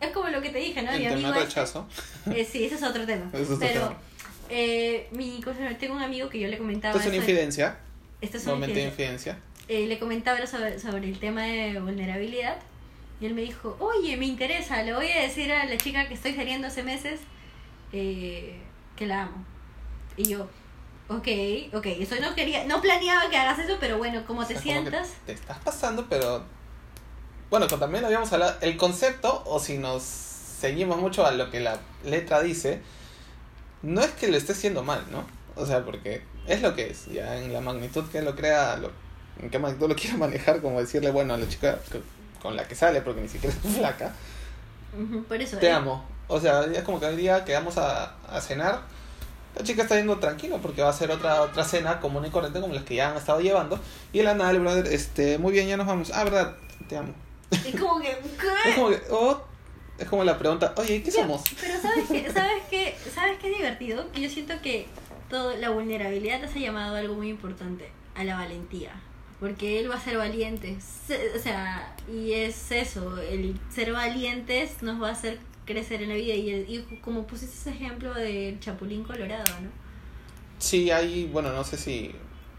[0.00, 0.90] Es como lo que te dije, ¿no?
[0.90, 1.86] el Mi tema este- rechazo.
[2.34, 3.28] eh, sí, ese es otro tema.
[3.34, 3.96] Ese es otro Pero tema.
[4.48, 6.92] eh, mi cosa, tengo un amigo que yo le comentaba.
[6.96, 7.78] Esto es una infidencia,
[8.22, 9.32] esto es una momento de infidencia.
[9.32, 9.76] infidencia.
[9.76, 12.56] Eh, le comentaba sobre, sobre el tema de vulnerabilidad
[13.20, 16.14] y él me dijo, oye, me interesa, le voy a decir a la chica que
[16.14, 17.20] estoy saliendo hace meses
[17.92, 18.54] eh,
[18.96, 19.44] que la amo.
[20.16, 20.48] Y yo,
[21.08, 21.28] ok,
[21.74, 24.72] ok, eso no quería, no planeaba que hagas eso, pero bueno, como te O sea,
[24.72, 26.44] como que sientas, Te estás pasando, pero...
[27.50, 31.60] Bueno, como también habíamos hablado, el concepto, o si nos seguimos mucho a lo que
[31.60, 32.82] la letra dice,
[33.82, 35.24] no es que lo esté haciendo mal, ¿no?
[35.56, 38.90] O sea, porque es lo que es, ya en la magnitud que lo crea, lo,
[39.40, 41.78] en qué magnitud lo quiera manejar, como decirle, bueno, a la chica
[42.42, 44.12] con la que sale, porque ni siquiera es flaca,
[45.28, 45.58] por eso.
[45.58, 46.04] te eh, amo.
[46.28, 48.82] O sea, es como que hoy día que vamos a, a cenar,
[49.56, 52.60] la chica está yendo tranquilo porque va a ser otra otra cena común y corriente
[52.60, 53.78] como las que ya han estado llevando.
[54.12, 56.10] Y el anal, brother, este, muy bien, ya nos vamos.
[56.12, 56.56] Ah, verdad,
[56.88, 57.12] te amo.
[57.50, 58.10] Es como que,
[58.66, 59.40] Es como que, oh,
[59.98, 61.42] es como la pregunta, oye, ¿qué Pero- somos?
[61.60, 62.30] Pero ¿sabes qué?
[62.32, 62.96] ¿Sabes qué?
[63.14, 64.06] ¿Sabes qué es divertido?
[64.14, 64.86] Yo siento que
[65.28, 68.92] todo, la vulnerabilidad te ha llamado algo muy importante, a la valentía.
[69.40, 70.76] Porque él va a ser valiente.
[71.06, 76.08] Se- O sea, y es eso, el ser valientes nos va a hacer crecer en
[76.08, 76.34] la vida.
[76.34, 79.68] Y, el- y como pusiste ese ejemplo del chapulín colorado, ¿no?
[80.58, 82.12] Sí, hay, bueno, no sé si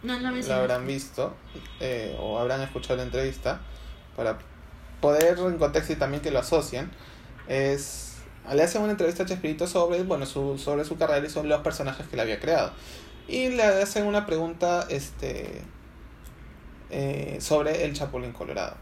[0.04, 0.54] No, no la mencionaste.
[0.54, 1.36] habrán visto
[1.82, 3.60] eh, o habrán escuchado la entrevista
[4.16, 4.38] para
[5.02, 6.90] poder en contexto y también que lo asocien
[7.50, 8.06] es
[8.54, 11.62] le hacen una entrevista a Chespirito sobre bueno su sobre su carrera y sobre los
[11.62, 12.72] personajes que le había creado
[13.28, 15.62] y le hacen una pregunta este
[16.90, 18.76] eh, sobre el Chapulín Colorado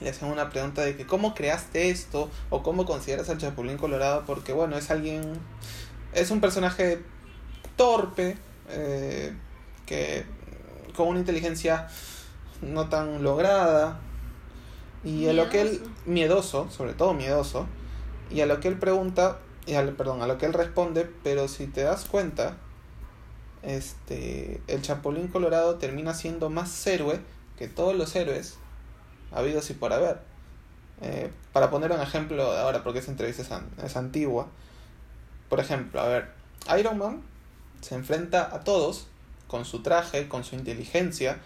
[0.00, 4.24] le hacen una pregunta de que cómo creaste esto o cómo consideras al Chapulín Colorado
[4.26, 5.32] porque bueno es alguien
[6.12, 7.02] es un personaje
[7.76, 8.36] torpe
[8.68, 9.32] eh,
[9.86, 10.24] que
[10.96, 11.88] con una inteligencia
[12.62, 14.00] no tan lograda.
[15.02, 16.70] Y a lo que él Miedoso.
[16.70, 17.66] sobre todo miedoso.
[18.30, 21.46] Y a lo que él pregunta y al, perdón a lo que él responde pero
[21.46, 22.56] si te das cuenta
[23.62, 27.20] este el chapulín colorado termina siendo más héroe
[27.58, 28.56] que todos los héroes
[29.32, 30.18] habidos y por haber
[31.02, 33.50] Eh, para poner un ejemplo ahora porque esa entrevista es,
[33.82, 34.48] es antigua
[35.48, 36.28] por ejemplo a ver
[36.78, 37.22] Iron Man
[37.80, 39.06] se enfrenta a todos
[39.50, 41.38] con su traje, con su inteligencia,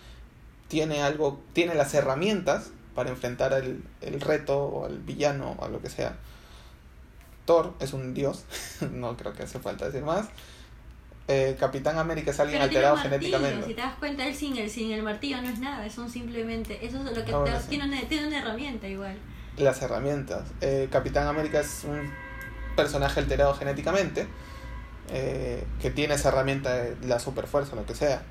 [0.68, 5.68] tiene algo, tiene las herramientas para enfrentar el, el reto o al villano o a
[5.68, 6.16] lo que sea.
[7.46, 8.44] Thor es un dios,
[8.92, 10.26] no creo que hace falta decir más.
[11.26, 13.66] Eh, Capitán América es alguien Pero tiene alterado un martillo, genéticamente.
[13.68, 16.10] Si te das cuenta, él sin el, sin el martillo no es nada, es un
[16.10, 16.84] simplemente.
[16.84, 17.68] Eso es lo que Ah, bueno, te- sí.
[17.70, 19.16] tiene, una, tiene una herramienta igual.
[19.56, 20.42] Las herramientas.
[20.60, 22.12] Eh, Capitán América es un
[22.76, 24.26] personaje alterado genéticamente,
[25.10, 28.22] eh, que tiene esa herramienta de la superfuerza, lo que sea.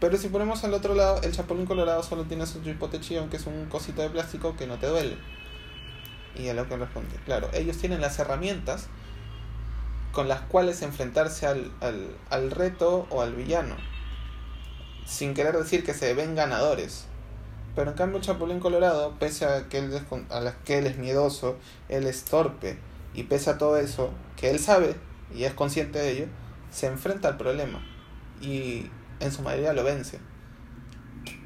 [0.00, 3.46] Pero si ponemos al otro lado, el Chapulín Colorado solo tiene su chipotechillón, que es
[3.46, 5.18] un cosito de plástico que no te duele.
[6.34, 8.86] Y a lo que responde, claro, ellos tienen las herramientas
[10.12, 13.76] con las cuales enfrentarse al, al, al reto o al villano.
[15.04, 17.06] Sin querer decir que se ven ganadores.
[17.74, 21.56] Pero en cambio el Chapulín Colorado, pese a que él a que él es miedoso,
[21.88, 22.78] él es torpe,
[23.14, 24.96] y pese a todo eso, que él sabe
[25.34, 26.26] y es consciente de ello,
[26.70, 27.80] se enfrenta al problema
[28.40, 30.18] y en su mayoría lo vence.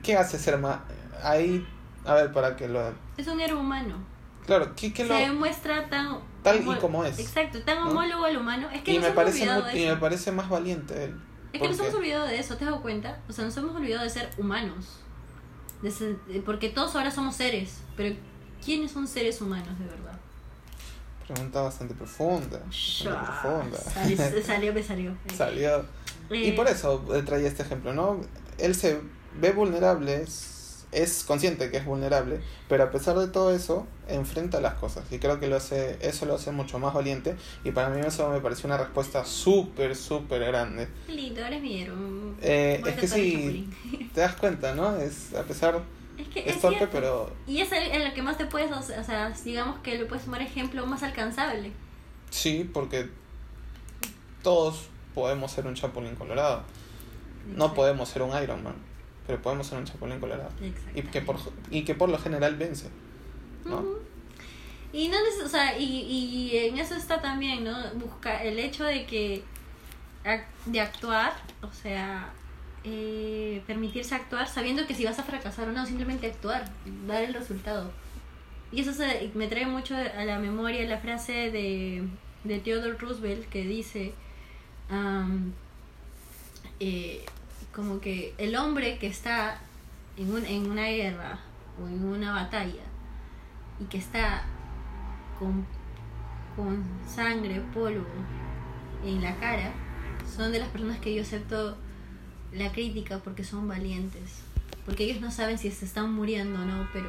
[0.03, 0.81] ¿Qué hace ser más?
[1.23, 1.67] Ahí,
[2.05, 2.93] a ver, para que lo...
[3.17, 3.97] Es un héroe humano.
[4.47, 5.17] Claro, ¿qué, qué lo...
[5.17, 6.19] Se demuestra tan.
[6.45, 7.91] Tal y como es, Exacto, tan ¿no?
[7.91, 8.69] homólogo al humano.
[8.73, 11.05] Es que y, nos me hemos parece olvidado mu- de y me parece más valiente
[11.05, 11.17] él.
[11.53, 13.19] Es que nos hemos olvidado de eso, ¿te has dado cuenta?
[13.29, 15.01] O sea, nos hemos olvidado de ser humanos.
[15.83, 17.79] De ser- porque todos ahora somos seres.
[17.97, 18.15] Pero
[18.65, 20.19] ¿quiénes son seres humanos de verdad?
[21.27, 22.59] Pregunta bastante profunda.
[22.67, 23.79] Bastante profunda.
[23.79, 25.17] sale- salió, me salió.
[25.35, 25.85] Salió.
[26.31, 28.21] Y Eh, por eso eh, traía este ejemplo, ¿no?
[28.59, 29.01] Él se
[29.41, 30.27] ve vulnerable,
[30.95, 35.05] es, consciente que es vulnerable, pero a pesar de todo eso, enfrenta las cosas.
[35.11, 37.37] Y creo que lo hace, eso lo hace mucho más valiente.
[37.65, 40.89] Y para mí eso me pareció una respuesta súper, súper grande.
[41.09, 41.97] Lindo, eres mi héroe.
[42.43, 43.71] Eh, es que sí,
[44.15, 44.97] te das cuenta, ¿no?
[44.97, 45.83] Es, a pesar,
[46.19, 48.71] Es que es es torpe, pero Y es el- en lo que más te puedes,
[48.73, 51.73] o sea, digamos que le puedes tomar ejemplo más alcanzable.
[52.31, 53.09] sí, porque
[54.43, 56.63] todos podemos ser un chapulín colorado.
[57.57, 58.75] No podemos ser un Iron Man,
[59.27, 60.51] pero podemos ser un chapulín colorado.
[60.95, 61.37] Y que por,
[61.71, 62.89] y que por lo general vence,
[63.65, 63.83] ¿no?
[64.93, 67.77] Y no o sea, y, y en eso está también, ¿no?
[67.95, 69.43] Busca el hecho de que
[70.67, 71.33] de actuar,
[71.63, 72.33] o sea,
[72.85, 76.71] eh, permitirse actuar sabiendo que si vas a fracasar o no, simplemente actuar,
[77.07, 77.91] dar el resultado.
[78.73, 82.05] Y eso se- me trae mucho a la memoria la frase de,
[82.45, 84.13] de Theodore Roosevelt que dice,
[86.81, 87.25] eh,
[87.75, 89.59] como que el hombre que está
[90.17, 91.39] en, un- en una guerra
[91.83, 92.83] o en una batalla
[93.81, 94.45] y que está
[95.39, 95.67] con,
[96.57, 98.07] con sangre, polvo
[99.05, 99.73] en la cara,
[100.37, 101.77] son de las personas que yo acepto
[102.53, 104.43] la crítica porque son valientes.
[104.87, 107.09] Porque ellos no saben si se están muriendo o no, pero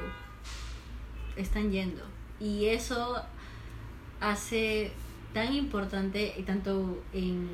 [1.36, 2.02] están yendo.
[2.40, 3.22] Y eso
[4.20, 4.92] hace
[5.34, 7.48] tan importante, tanto en,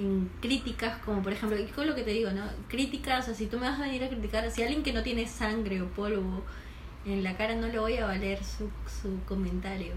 [0.00, 2.42] en críticas como, por ejemplo, y con lo que te digo, ¿no?
[2.68, 5.02] Críticas, o sea, si tú me vas a venir a criticar, si alguien que no
[5.02, 6.42] tiene sangre o polvo
[7.06, 9.94] en la cara, no le voy a valer su, su comentario.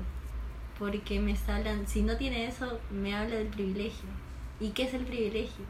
[0.80, 4.10] Porque me está hablando, si no tiene eso, me habla del privilegio.
[4.60, 5.66] ¿Y qué es el privilegio?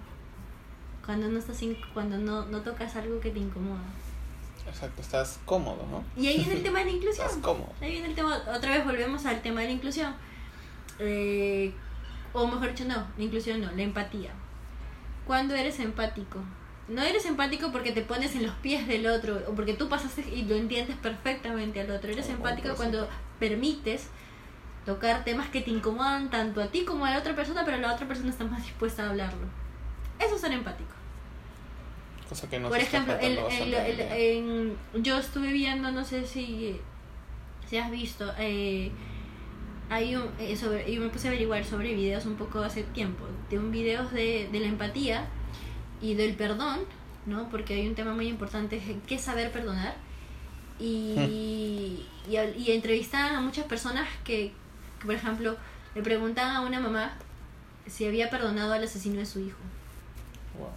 [1.05, 3.83] Cuando no estás in- cuando no, no tocas algo que te incomoda.
[4.65, 6.03] Exacto, estás cómodo, ¿no?
[6.21, 7.27] Y ahí viene el tema de la inclusión.
[7.27, 7.69] Estás cómodo.
[7.81, 10.13] Ahí viene el tema, otra vez volvemos al tema de la inclusión.
[10.99, 11.73] Eh,
[12.33, 14.31] o mejor dicho, no, la inclusión no, la empatía.
[15.25, 16.39] Cuando eres empático.
[16.89, 20.21] No eres empático porque te pones en los pies del otro o porque tú pasaste
[20.29, 22.11] y lo entiendes perfectamente al otro.
[22.11, 23.07] Eres empático cuando
[23.39, 24.09] permites
[24.85, 27.93] tocar temas que te incomodan tanto a ti como a la otra persona, pero la
[27.93, 29.47] otra persona está más dispuesta a hablarlo.
[30.19, 30.91] Eso es ser empático.
[32.27, 36.79] Cosa que no Por ejemplo, el, el- yo estuve viendo, no sé si,
[37.69, 38.91] si has visto, eh,
[39.89, 43.25] hay un, eh, sobre, yo me puse a averiguar sobre videos un poco hace tiempo,
[43.49, 45.27] de un videos de, de la empatía
[46.01, 46.79] y del perdón,
[47.25, 47.49] ¿no?
[47.49, 49.95] Porque hay un tema muy importante que es saber perdonar.
[50.79, 54.51] Y, y, al- y entrevistaban a muchas personas que,
[54.99, 55.55] que, por ejemplo,
[55.93, 57.13] le preguntaban a una mamá
[57.85, 59.59] si había perdonado al asesino de su hijo.
[60.57, 60.69] Wow.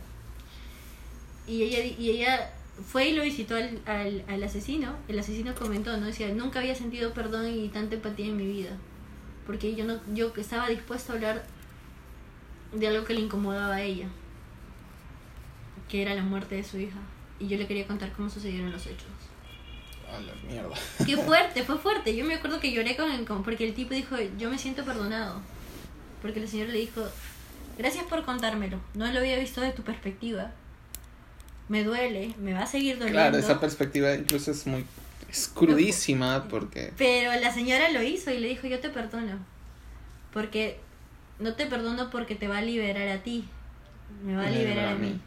[1.47, 2.53] Y ella, y ella
[2.87, 4.95] fue y lo visitó al, al, al asesino.
[5.09, 6.07] El asesino comentó, ¿no?
[6.07, 8.77] Decía, nunca había sentido perdón y tanta empatía en mi vida.
[9.47, 11.45] Porque yo no yo estaba dispuesto a hablar
[12.73, 14.09] de algo que le incomodaba a ella.
[15.89, 16.99] Que era la muerte de su hija.
[17.39, 19.07] Y yo le quería contar cómo sucedieron los hechos.
[20.11, 20.75] A la mierda.
[21.05, 22.17] Qué fuerte, fue fuerte.
[22.17, 25.41] Yo me acuerdo que lloré con, con porque el tipo dijo, yo me siento perdonado.
[26.23, 27.07] Porque el señor le dijo,
[27.79, 28.81] gracias por contármelo.
[28.95, 30.53] No lo había visto de tu perspectiva.
[31.69, 33.21] Me duele, me va a seguir doliendo.
[33.21, 34.85] Claro, esa perspectiva incluso es muy
[35.29, 39.39] es crudísima porque Pero la señora lo hizo y le dijo, yo te perdono.
[40.33, 40.81] Porque
[41.39, 43.45] no te perdono porque te va a liberar a ti.
[44.25, 45.21] Me va a liberar a mí.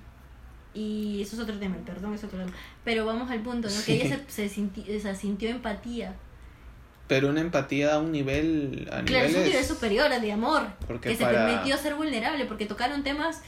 [0.73, 2.51] Y eso es otro tema, el perdón es otro tema.
[2.83, 3.73] Pero vamos al punto, ¿no?
[3.73, 3.97] Sí.
[3.97, 6.15] Que ella se, se sinti- o sea, sintió empatía.
[7.07, 10.67] pero una empatía a un nivel a Claro, es un nivel superior de amor.
[10.87, 13.41] Porque que se permitió ser vulnerable porque tocaron temas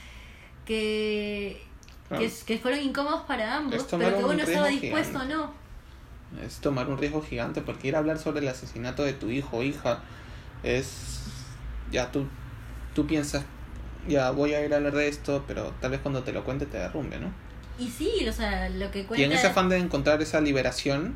[0.65, 1.61] que,
[2.07, 2.23] Claro.
[2.23, 5.60] que, que fueron incómodos para ambos, pero que un uno estaba dispuesto o no.
[6.45, 9.57] Es tomar un riesgo gigante porque ir a hablar sobre el asesinato de tu hijo
[9.57, 9.99] o hija
[10.63, 11.23] es
[11.91, 12.27] ya tú
[12.93, 13.43] tú piensas
[14.07, 16.65] ya voy a ir a hablar de esto pero tal vez cuando te lo cuente
[16.65, 17.31] te derrumbe no
[17.77, 19.35] Y sí, o sea, lo que y en cuenta...
[19.35, 21.13] ese afán de encontrar esa liberación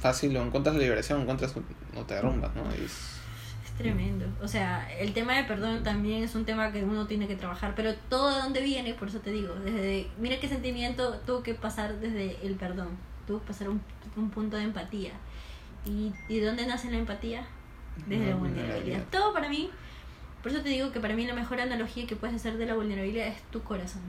[0.00, 1.54] fácil lo encuentras la liberación encuentras
[1.94, 4.26] no te derrumbas no Y Es tremendo.
[4.42, 7.74] O sea, el tema de perdón también es un tema que uno tiene que trabajar,
[7.74, 11.54] pero todo de dónde viene, por eso te digo, desde mira qué sentimiento tuvo que
[11.54, 13.80] pasar desde el perdón, tuvo que pasar un,
[14.16, 15.12] un punto de empatía.
[15.84, 17.46] ¿Y, ¿Y de dónde nace la empatía?
[18.06, 19.04] Desde La la vulnerabilidad.
[19.10, 19.70] Todo para mí,
[20.42, 22.74] por eso te digo que para mí la mejor analogía que puedes hacer de la
[22.74, 24.02] vulnerabilidad es tu corazón.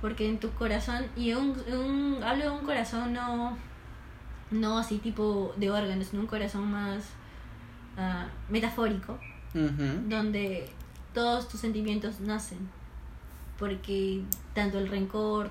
[0.00, 3.56] Porque en tu corazón, y un, un, hablo de un corazón no,
[4.50, 7.04] no así tipo de órganos, sino un corazón más
[7.96, 9.18] ah, metafórico,
[9.54, 10.70] donde
[11.14, 12.68] todos tus sentimientos nacen.
[13.58, 14.22] Porque
[14.54, 15.50] tanto el rencor,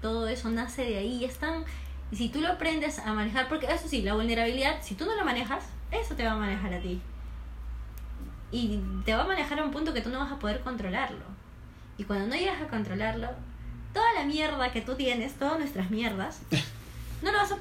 [0.00, 1.18] todo eso nace de ahí.
[1.20, 1.64] y Están,
[2.12, 5.16] y si tú lo aprendes a manejar, porque eso sí, la vulnerabilidad, si tú no
[5.16, 7.00] lo manejas, eso te va a manejar a ti.
[8.50, 11.24] Y te va a manejar a un punto que tú no vas a poder controlarlo.
[11.96, 13.30] Y cuando no llegas a controlarlo,
[13.94, 16.42] toda la mierda que tú tienes, todas nuestras mierdas,
[17.22, 17.56] no lo vas a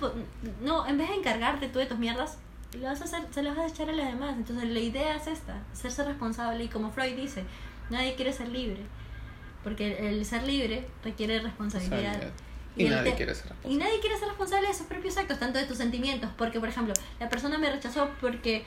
[0.62, 2.38] no, en vez de encargarte tú de tus mierdas,
[2.78, 4.36] lo vas a hacer, se las vas a echar a los demás.
[4.36, 7.46] Entonces la idea es esta, hacerse responsable y como Freud dice,
[7.90, 8.82] nadie quiere ser libre.
[9.64, 12.34] Porque el ser libre requiere responsabilidad.
[12.78, 13.84] Y, Y nadie te- quiere ser Y responsable.
[13.84, 16.30] nadie quiere ser responsable de sus propios actos, tanto de tus sentimientos.
[16.38, 18.64] Porque, por ejemplo, la persona me rechazó porque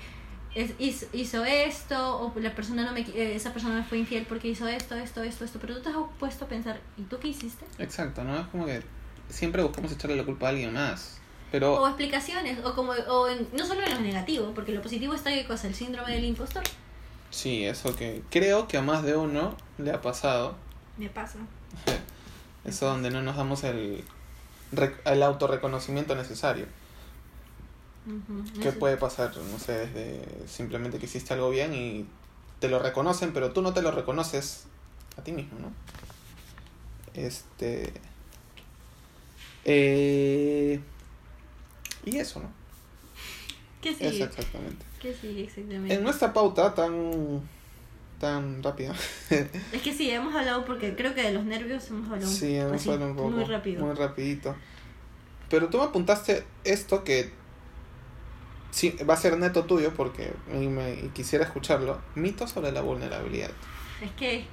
[0.55, 4.27] es- hizo, hizo esto, o la persona no me, eh, esa persona me fue infiel
[4.27, 5.59] porque hizo esto, esto, esto, esto.
[5.61, 7.65] Pero tú te has puesto a pensar, ¿y tú qué hiciste?
[7.79, 8.39] Exacto, ¿no?
[8.39, 8.83] Es como que
[9.31, 11.19] siempre buscamos echarle la culpa a alguien más.
[11.51, 15.15] Pero O explicaciones, o como, o en- no solo en lo negativo, porque lo positivo
[15.15, 16.63] está qué cosa, el síndrome del impostor.
[17.31, 20.57] sí, eso que creo que a más de uno le ha pasado.
[20.99, 21.39] Me pasa.
[22.65, 24.05] Eso donde no nos damos el,
[25.05, 26.67] el autorreconocimiento necesario.
[28.07, 29.37] Ujú, ¿Qué eso- puede pasar?
[29.37, 32.07] No sé, desde simplemente que hiciste algo bien y
[32.61, 34.65] te lo reconocen, pero tú no te lo reconoces
[35.19, 35.73] a ti mismo, ¿no?
[37.15, 37.93] Este.
[39.65, 40.81] Eh,
[42.05, 42.51] y eso, ¿no?
[43.81, 44.25] ¿Qué Eso sigue?
[44.25, 44.85] exactamente.
[45.01, 45.95] ¿Qué sigue exactamente?
[45.95, 47.43] En nuestra pauta tan.
[48.19, 48.95] Tan rápida.
[49.73, 52.73] Es que sí, hemos hablado porque creo que de los nervios hemos hablado sí, hemos
[52.75, 53.31] así, hablado un poco.
[53.31, 53.85] muy rápido.
[53.85, 54.55] Muy rapidito.
[55.51, 57.31] Pero tú me apuntaste esto que.
[58.71, 62.01] Sí, va a ser neto tuyo porque y me, y quisiera escucharlo.
[62.15, 63.51] Mito sobre la vulnerabilidad.
[64.03, 64.45] Es que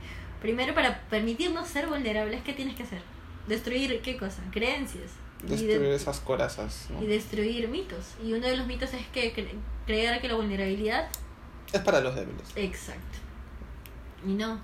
[0.42, 3.02] primero para permitirnos ser vulnerables, ¿qué tienes que hacer?
[3.48, 4.44] Destruir qué cosa?
[4.52, 5.12] Creencias.
[5.42, 7.02] De- Destruir esas corazas, ¿no?
[7.02, 8.14] y destruir mitos.
[8.24, 9.56] Y uno de los mitos es que cre-
[9.88, 11.10] creer que la vulnerabilidad
[11.74, 12.44] Es para los débiles.
[12.56, 13.18] Exacto.
[14.26, 14.60] Y no.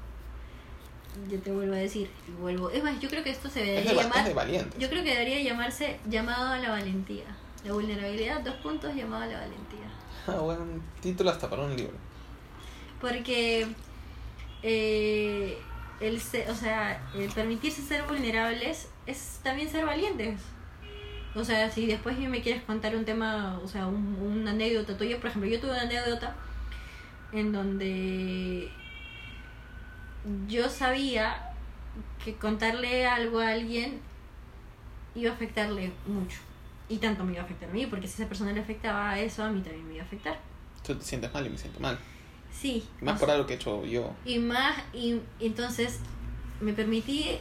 [1.32, 2.70] Yo te vuelvo a decir, y vuelvo.
[2.70, 4.28] Es más, yo creo que esto se Es debería de, es llamar.
[4.28, 4.80] de valientes.
[4.80, 7.26] Yo creo que debería llamarse llamado a la valentía.
[7.66, 9.88] La vulnerabilidad, dos puntos, llamado a la valentía.
[10.28, 11.96] Ah, buen título hasta para un libro.
[13.02, 13.68] Porque
[14.64, 15.58] eh,
[16.00, 20.40] el se- o sea, el permitirse ser vulnerables es también ser valientes.
[21.36, 25.18] O sea, si después me quieres contar un tema, o sea, un, una anécdota tuya,
[25.20, 26.36] por ejemplo, yo tuve una anécdota
[27.32, 28.72] en donde
[30.48, 31.54] yo sabía
[32.24, 34.00] que contarle algo a alguien
[35.16, 36.40] iba a afectarle mucho.
[36.90, 39.20] Y tanto me iba a afectar a mí, porque si esa persona le afectaba a
[39.20, 40.40] eso, a mí también me iba a afectar.
[40.86, 41.98] Tú te sientes mal y me siento mal.
[42.52, 42.88] Sí.
[43.02, 44.14] Más o por algo que he hecho yo.
[44.26, 46.00] y más, y entonces
[46.62, 47.38] me permití.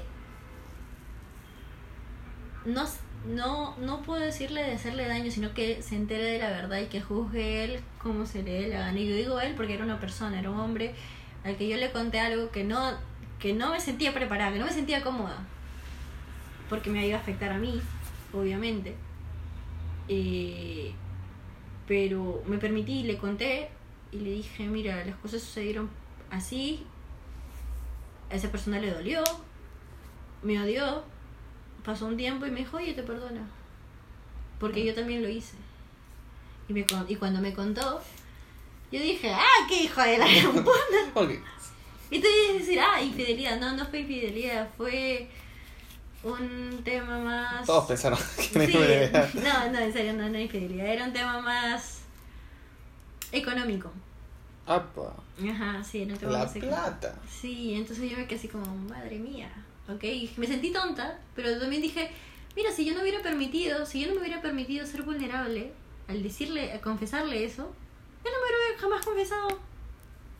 [2.64, 2.84] No,
[3.28, 6.87] no, no puedo decirle de hacerle daño, sino que se entere de la verdad y
[6.87, 8.99] que juzgue él como se le dé la gana.
[8.99, 10.95] Y yo digo él porque era una persona, era un hombre
[11.47, 12.99] al que yo le conté algo que no,
[13.38, 15.38] que no me sentía preparada, que no me sentía cómoda.
[16.68, 17.80] Porque me iba a afectar a mí,
[18.32, 18.97] obviamente.
[20.09, 20.92] Eh,
[21.86, 23.70] pero me permití, le conté
[24.11, 25.88] y le dije, mira, las cosas sucedieron
[26.30, 26.84] así,
[28.28, 29.22] a esa persona le dolió,
[30.42, 31.05] me odió,
[31.84, 33.42] pasó un tiempo y me dijo, oye, te perdono,
[34.59, 35.57] porque yo también lo hice.
[36.68, 38.01] Y, me, y cuando me contó,
[38.97, 41.30] yo dije, ah, qué hijo de la gran puta.
[42.11, 43.59] Y tú ibas a decir, ah, infidelidad.
[43.61, 45.28] No, no fue infidelidad, fue
[46.22, 47.66] un tema más...
[47.66, 49.34] todos pensaron que Sí, no a llegar.
[49.34, 50.86] no, no, en serio, no, no infidelidad.
[50.86, 52.01] Era un tema más
[53.32, 53.92] económico.
[54.66, 55.14] Apa,
[55.49, 56.82] Ajá, sí, era un tema la más económico.
[56.82, 57.14] plata.
[57.30, 59.51] Sí, entonces yo me quedé así como, madre mía,
[59.88, 60.03] ¿ok?
[60.38, 62.11] Me sentí tonta, pero también dije,
[62.57, 65.72] mira, si yo no hubiera permitido, si yo no me hubiera permitido ser vulnerable,
[66.09, 67.72] al decirle, a confesarle eso,
[68.27, 69.49] yo no me hubiera jamás confesado.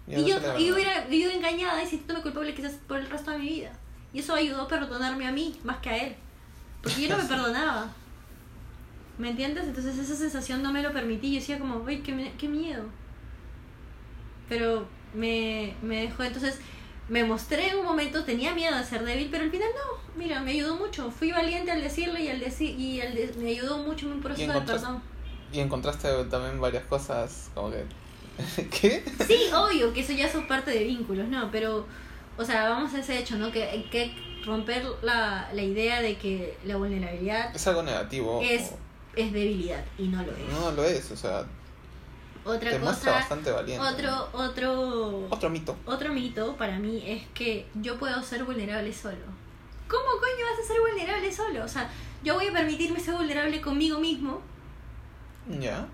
[0.07, 0.57] Ya Y no yo, y yo verdad.
[0.75, 3.73] hubiera vivido engañada y sintiéndome culpable quizás por el resto de mi vida.
[4.13, 6.17] Y eso ayudó a perdonarme a mí más que a él.
[6.83, 7.89] Porque yo no me perdonaba.
[9.19, 9.65] ¿Me entiendes?
[9.65, 11.33] Entonces esa sensación no me lo permití.
[11.33, 12.85] Yo decía como, uy, qué, qué miedo.
[14.49, 16.59] Pero me, me dejó, entonces
[17.09, 19.97] me mostré en un momento, tenía miedo de ser débil, pero al final no.
[20.17, 21.11] Mira, me ayudó mucho.
[21.11, 24.23] Fui valiente al decirle y al decir y al de- me ayudó mucho en mi
[24.23, 25.03] proceso de perdón.
[25.53, 27.85] Y encontraste también varias cosas como que...
[28.71, 29.03] ¿Qué?
[29.27, 31.51] Sí, obvio, que eso ya son parte de vínculos, ¿no?
[31.51, 31.87] Pero,
[32.37, 33.51] o sea, vamos a ese hecho, ¿no?
[33.51, 38.41] Que que romper la, la idea de que la vulnerabilidad Es algo negativo.
[38.43, 38.79] es, o-
[39.17, 40.53] es debilidad y no lo es.
[40.53, 41.47] No lo es, o sea,
[42.45, 43.85] Otra te cosa, bastante valiente.
[43.85, 45.75] otro, otro, Otro mito.
[45.87, 49.17] otro mito para mí es que yo puedo ser vulnerable solo.
[49.89, 51.65] ¿Cómo coño vas a ser vulnerable solo?
[51.65, 51.89] O sea,
[52.23, 54.43] yo voy a permitirme ser vulnerable conmigo mismo,
[55.61, 55.87] Ya.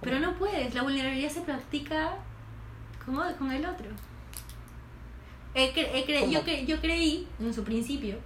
[0.00, 0.74] pero no puedes.
[0.74, 2.16] La vulnerabilidad se practica
[3.04, 3.86] como con el otro.
[5.54, 6.32] He cre- he cre- ¿Cómo?
[6.32, 8.16] yo, cre- yo creí en su principio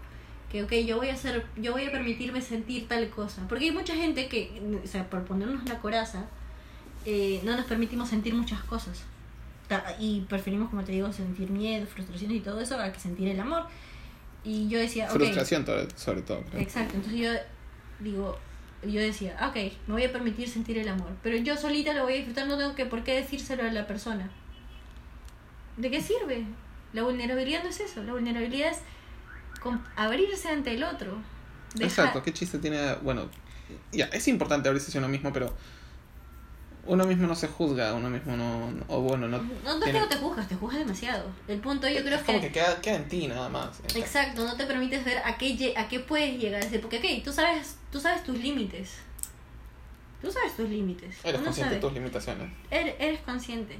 [0.50, 3.42] que ok, yo voy a hacer, yo voy a permitirme sentir tal cosa.
[3.48, 6.26] Porque hay mucha gente que, o sea, por ponernos la coraza,
[7.04, 9.02] eh, no nos permitimos sentir muchas cosas.
[9.98, 13.40] Y preferimos, como te digo, sentir miedo, frustraciones y todo eso a que sentir el
[13.40, 13.64] amor.
[14.44, 15.64] Y yo decía, ok, Frustración
[15.96, 16.60] sobre todo, creo.
[16.62, 17.30] Exacto, entonces yo
[17.98, 18.38] digo,
[18.86, 22.14] yo decía, ok, me voy a permitir sentir el amor, pero yo solita lo voy
[22.14, 24.30] a disfrutar, no tengo que por qué decírselo a la persona.
[25.76, 26.44] ¿De qué sirve?
[26.92, 28.78] La vulnerabilidad no es eso, la vulnerabilidad es
[29.96, 31.18] abrirse ante el otro.
[31.80, 32.94] Exacto, qué chiste tiene.
[33.02, 33.28] Bueno,
[33.92, 35.54] ya, es importante abrirse hacia uno mismo, pero
[36.86, 38.70] uno mismo no se juzga, uno mismo no.
[38.70, 39.38] no- o bueno, no.
[39.38, 41.30] No, no es que tiene- te juzgas, te juzgas demasiado.
[41.48, 42.46] El punto yo creo es es como que...
[42.48, 43.80] que queda, queda en ti nada más.
[43.94, 46.80] Exacto, no te permites ver a qué, a qué puedes llegar a.
[46.80, 48.98] Porque, ok, tú sabes, tú sabes tus límites.
[50.22, 51.16] Tú sabes tus límites.
[51.22, 52.50] Eres Uno consciente de tus limitaciones.
[52.70, 53.78] Eres, eres consciente.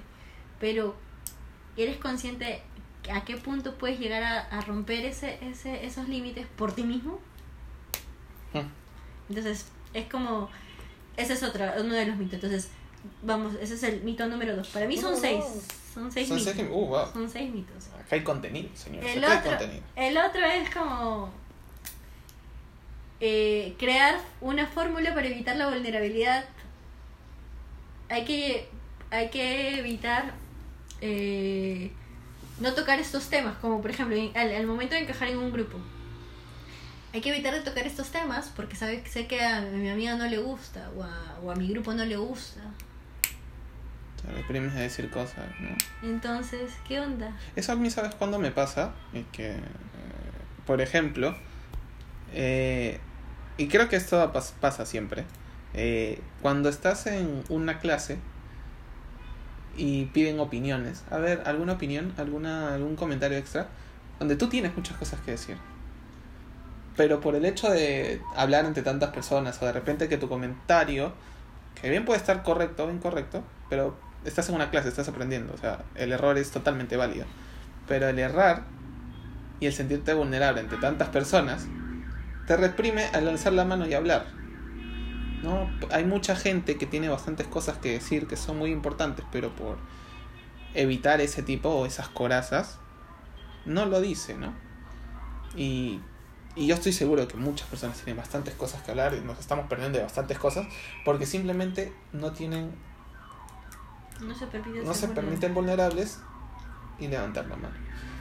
[0.61, 0.95] Pero,
[1.77, 2.63] ¿eres consciente
[3.13, 7.19] a qué punto puedes llegar a, a romper ese, ese, esos límites por ti mismo?
[8.53, 8.69] Hmm.
[9.29, 10.51] Entonces, es como.
[11.17, 12.35] Ese es otra, uno de los mitos.
[12.35, 12.71] Entonces,
[13.23, 14.69] vamos, ese es el mito número dos.
[14.69, 15.45] Para mí son no, seis.
[15.93, 16.55] Son seis Son mitos.
[16.55, 17.13] seis uh, wow.
[17.13, 17.89] Son seis mitos.
[17.89, 19.05] Acá hay contenido, señor.
[19.05, 19.83] El otro, contenido.
[19.97, 21.31] el otro es como
[23.21, 26.45] eh, crear una fórmula para evitar la vulnerabilidad.
[28.09, 28.69] Hay que,
[29.11, 30.35] hay que evitar
[31.01, 31.91] eh,
[32.61, 35.79] no tocar estos temas, como por ejemplo al, al momento de encajar en un grupo.
[37.13, 40.27] Hay que evitar de tocar estos temas porque sabe, sé que a mi amiga no
[40.27, 42.61] le gusta o a, o a mi grupo no le gusta.
[44.27, 45.77] Te reprimes a decir cosas, ¿no?
[46.09, 47.33] Entonces, ¿qué onda?
[47.57, 48.93] Eso a mí, ¿sabes cuándo me pasa?
[49.13, 49.61] Es que, eh,
[50.67, 51.35] por ejemplo,
[52.33, 53.01] eh,
[53.59, 55.25] y creo que esto pas- pasa siempre,
[55.75, 58.19] eh, cuando estás en una clase
[59.77, 62.15] y piden opiniones, a ver, ¿alguna opinión?
[62.17, 63.69] ¿Alguna, ¿Algún comentario extra?
[64.19, 65.57] Donde tú tienes muchas cosas que decir.
[66.97, 71.13] Pero por el hecho de hablar ante tantas personas o de repente que tu comentario,
[71.81, 75.59] que bien puede estar correcto o incorrecto, pero estás en una clase, estás aprendiendo, o
[75.59, 77.27] sea, el error es totalmente válido.
[77.87, 78.65] Pero el errar
[79.61, 81.67] y el sentirte vulnerable ante tantas personas
[82.47, 84.27] te reprime al alzar la mano y hablar.
[85.43, 85.71] ¿No?
[85.91, 89.77] Hay mucha gente que tiene bastantes cosas que decir que son muy importantes, pero por
[90.73, 92.79] evitar ese tipo o esas corazas,
[93.67, 94.55] no lo dice, ¿no?
[95.55, 96.01] Y,
[96.57, 99.67] y yo estoy seguro que muchas personas tienen bastantes cosas que hablar y nos estamos
[99.69, 100.67] perdiendo de bastantes cosas
[101.05, 102.73] porque simplemente no tienen
[104.21, 105.15] No se permite no ser se vulnerable.
[105.23, 106.19] permiten vulnerables
[106.99, 107.75] y levantar la mano.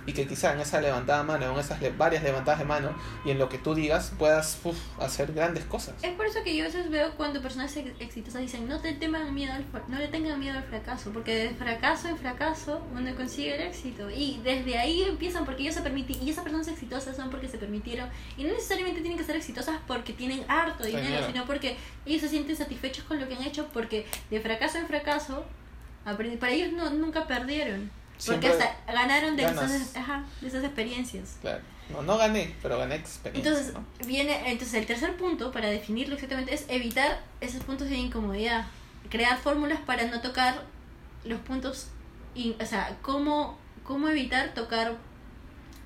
[0.06, 2.94] Y que quizá en esa levantada de mano, en esas le- varias levantadas de mano
[3.24, 5.96] y en lo que tú digas puedas uf, hacer grandes cosas.
[6.04, 8.92] Es por eso que yo a veces veo cuando personas ex- exitosas dicen no te
[8.92, 13.16] teman miedo al no le tengan miedo al fracaso, porque de fracaso en fracaso uno
[13.16, 17.16] consigue el éxito y desde ahí empiezan porque ellos se permiten y esas personas exitosas
[17.16, 21.06] son porque se permitieron y no necesariamente tienen que ser exitosas porque tienen harto dinero,
[21.06, 21.28] Dinero.
[21.28, 24.88] sino porque ellos se sienten satisfechos con lo que han hecho porque de fracaso en
[24.88, 25.46] fracaso
[26.04, 27.90] para ellos no, nunca perdieron.
[28.26, 29.72] Porque Siempre hasta ganaron de ganas.
[29.72, 31.38] esas, ajá, de esas experiencias.
[31.42, 31.62] Claro.
[31.90, 33.52] No, no gané, pero gané experiencia.
[33.52, 33.84] Entonces, ¿no?
[34.08, 38.66] viene, entonces el tercer punto, para definirlo exactamente, es evitar esos puntos de incomodidad.
[39.10, 40.64] Crear fórmulas para no tocar
[41.26, 41.88] los puntos,
[42.36, 44.96] in- o sea, cómo, cómo evitar tocar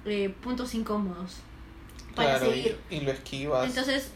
[0.05, 1.37] eh, puntos incómodos
[2.15, 2.77] para Claro, seguir.
[2.91, 3.67] y, y lo esquivas.
[3.67, 4.11] Entonces,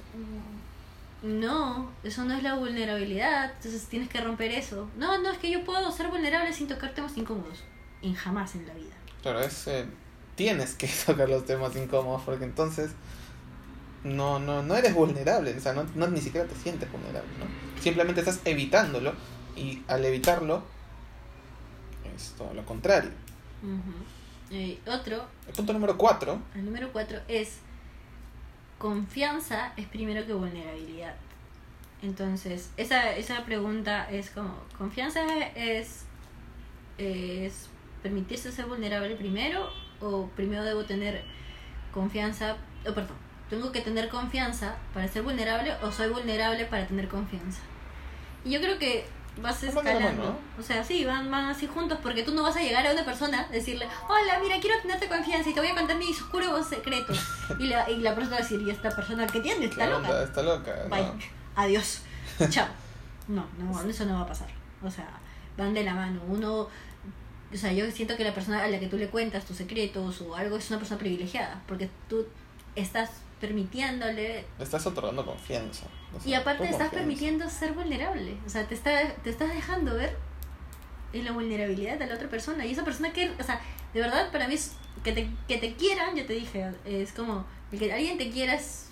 [1.22, 4.90] no, eso no es la vulnerabilidad, entonces tienes que romper eso.
[4.98, 7.64] No, no, es que yo puedo ser vulnerable sin tocar temas incómodos.
[8.02, 8.96] En jamás en la vida.
[9.22, 9.86] Claro, es, eh,
[10.36, 12.92] tienes que tocar los temas incómodos porque entonces
[14.04, 17.46] no, no, no eres vulnerable, o sea, no, no- ni siquiera te sientes vulnerable, ¿no?
[17.82, 19.14] Simplemente estás evitándolo
[19.56, 20.64] y al evitarlo
[22.16, 23.12] es todo lo contrario.
[23.62, 23.94] Ujú.
[24.54, 27.58] Eh, otro, El punto número 4 el número cuatro es
[28.82, 31.14] confianza es primero que vulnerabilidad.
[32.02, 35.22] Entonces, esa, esa pregunta es como, ¿confianza
[35.56, 36.06] es,
[36.98, 37.70] es
[38.02, 39.70] permitirse ser vulnerable primero
[40.00, 41.22] o primero debo tener
[41.94, 42.58] confianza,
[42.88, 43.18] oh, perdón,
[43.52, 47.62] tengo que tener confianza para ser vulnerable o soy vulnerable para tener confianza?
[48.44, 49.06] Y yo creo que
[49.38, 50.24] vas escalando.
[50.24, 52.92] mano, O sea, sí, van, van así juntos porque tú no vas a llegar a
[52.92, 56.64] una persona decirle, hola, mira, quiero tenerte confianza y te voy a contar mi oscuro
[56.64, 57.14] secreto.
[57.60, 59.66] Y la, y la persona va a decir, ¿y esta persona que tiene?
[59.66, 60.10] Está loca.
[60.10, 60.76] onda está loca.
[60.84, 60.90] ¿no?
[60.90, 61.12] Bye.
[61.56, 62.02] Adiós.
[62.50, 62.68] Chao.
[63.28, 64.50] No, no, eso no va a pasar.
[64.84, 65.08] O sea,
[65.58, 66.22] van de la mano.
[66.28, 66.68] Uno,
[67.54, 70.22] o sea, yo siento que la persona a la que tú le cuentas tus secretos
[70.22, 72.26] o algo es una persona privilegiada, porque tú
[72.76, 73.10] estás
[73.40, 75.86] permitiéndole Le estás otorgando confianza.
[76.16, 78.38] O sea, y aparte tu estás permitiendo ser vulnerable.
[78.46, 78.92] O sea, te, está,
[79.24, 80.18] te estás dejando ver
[81.14, 82.66] en la vulnerabilidad de la otra persona.
[82.66, 83.62] Y esa persona que, o sea,
[83.94, 87.46] de verdad para mí es que te, que te quieran, ya te dije, es como,
[87.72, 88.90] el que alguien te quiera es,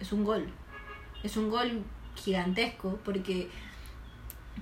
[0.00, 0.48] es un gol.
[1.22, 1.82] Es un gol
[2.14, 3.48] gigantesco porque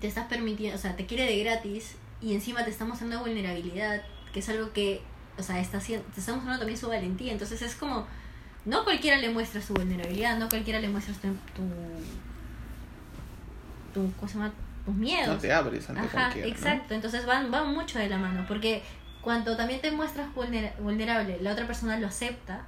[0.01, 4.03] te estás permitiendo, o sea, te quiere de gratis y encima te está mostrando vulnerabilidad,
[4.33, 5.03] que es algo que,
[5.39, 7.33] o sea, está haciendo, te está mostrando también su valentía.
[7.33, 8.07] Entonces es como,
[8.65, 11.63] no cualquiera le muestra su vulnerabilidad, no cualquiera le muestra tu, tu,
[13.93, 14.53] tu ¿cómo se llama?
[14.85, 15.29] tus miedos.
[15.35, 16.47] No te abres ante Ajá, cualquiera.
[16.49, 16.53] ¿no?
[16.55, 16.95] exacto.
[16.95, 18.45] Entonces van, van mucho de la mano.
[18.47, 18.83] Porque
[19.23, 22.63] cuando también te muestras vulnera- vulnerable, la otra persona lo acepta,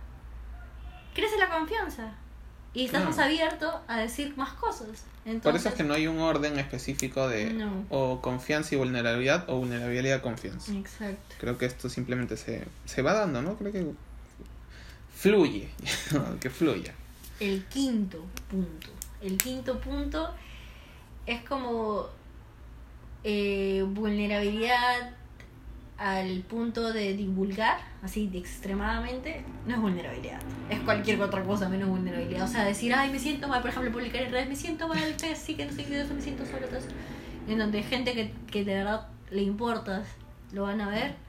[1.14, 2.12] crece la confianza.
[2.72, 4.88] Y estás más abierto a decir más cosas.
[5.24, 7.84] Entonces, Por eso es que no hay un orden específico de No.
[7.88, 10.72] o confianza y vulnerabilidad o vulnerabilidad y confianza.
[10.72, 11.36] Exacto.
[11.40, 13.56] Creo que esto simplemente se, se va dando, ¿no?
[13.56, 13.86] Creo que
[15.16, 15.68] fluye,
[16.40, 16.94] que fluya.
[17.40, 18.88] El quinto punto.
[19.20, 20.30] El quinto punto
[21.24, 22.06] es como
[23.24, 25.10] eh, vulnerabilidad
[25.96, 30.40] al punto de divulgar, así de extremadamente, no es vulnerabilidad.
[30.68, 32.44] Es cualquier otra cosa menos vulnerabilidad.
[32.44, 35.14] O sea, decir, ay, me siento mal, por ejemplo, publicar en redes, me siento mal,
[35.36, 36.88] sí, que no sé qué, eso, me siento solo, todo eso.
[37.48, 40.06] En donde gente que, que de verdad le importas,
[40.52, 41.25] lo van a ver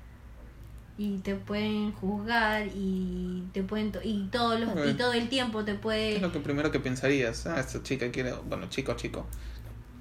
[0.97, 5.63] y te pueden juzgar y te pueden to- y todos los, y todo el tiempo
[5.63, 7.45] te ¿Qué puede es lo que primero que pensarías?
[7.45, 9.25] Ah, esta chica quiere, bueno, chico, chico.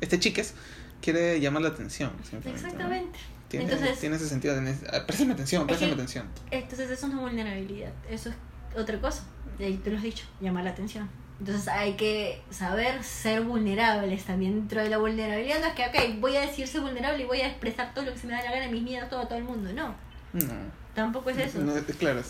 [0.00, 0.54] Este chiques
[1.02, 2.10] quiere llamar la atención.
[2.44, 3.18] exactamente
[3.48, 4.74] Tiene, Entonces- tiene ese sentido de...
[4.92, 6.26] ah, Préstame atención, préstame que- atención.
[6.50, 8.36] entonces eso no es vulnerabilidad eso es
[8.80, 9.22] otra cosa
[9.58, 14.24] y ahí te lo has dicho llamar la atención entonces hay que saber ser vulnerables
[14.24, 17.40] también dentro de la vulnerabilidad no es que ok voy a decirse vulnerable y voy
[17.42, 19.38] a expresar todo lo que se me da la gana mis miedos todo a todo
[19.38, 19.94] el mundo no
[20.32, 20.85] No.
[20.96, 22.20] Tampoco es eso No, claro,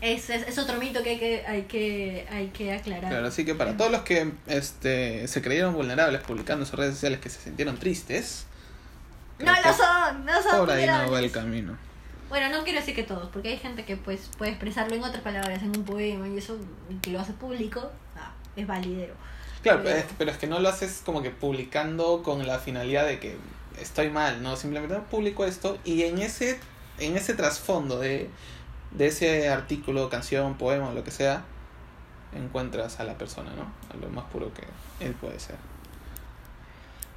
[0.00, 3.54] es- es, otro mito que hay que hay que hay que aclarar claro, así que
[3.56, 7.40] para todos los que este, se creyeron vulnerables publicando en sus redes sociales que se
[7.40, 8.46] sintieron tristes,
[9.40, 11.76] no lo son no son por ahí no va el camino.
[12.28, 15.22] Bueno, no quiero decir que todos, porque hay gente que pues puede expresarlo en otras
[15.22, 16.58] palabras, en un poema y eso,
[17.00, 19.14] que lo hace público, ah, es validero.
[19.62, 23.06] Claro, pero es, pero es que no lo haces como que publicando con la finalidad
[23.06, 23.36] de que
[23.80, 24.56] estoy mal, ¿no?
[24.56, 26.58] Simplemente publico esto y en ese,
[26.98, 28.30] en ese trasfondo de,
[28.92, 31.44] de ese artículo, canción, poema lo que sea,
[32.34, 33.64] encuentras a la persona, ¿no?
[33.92, 34.64] A lo más puro que
[35.04, 35.56] él puede ser.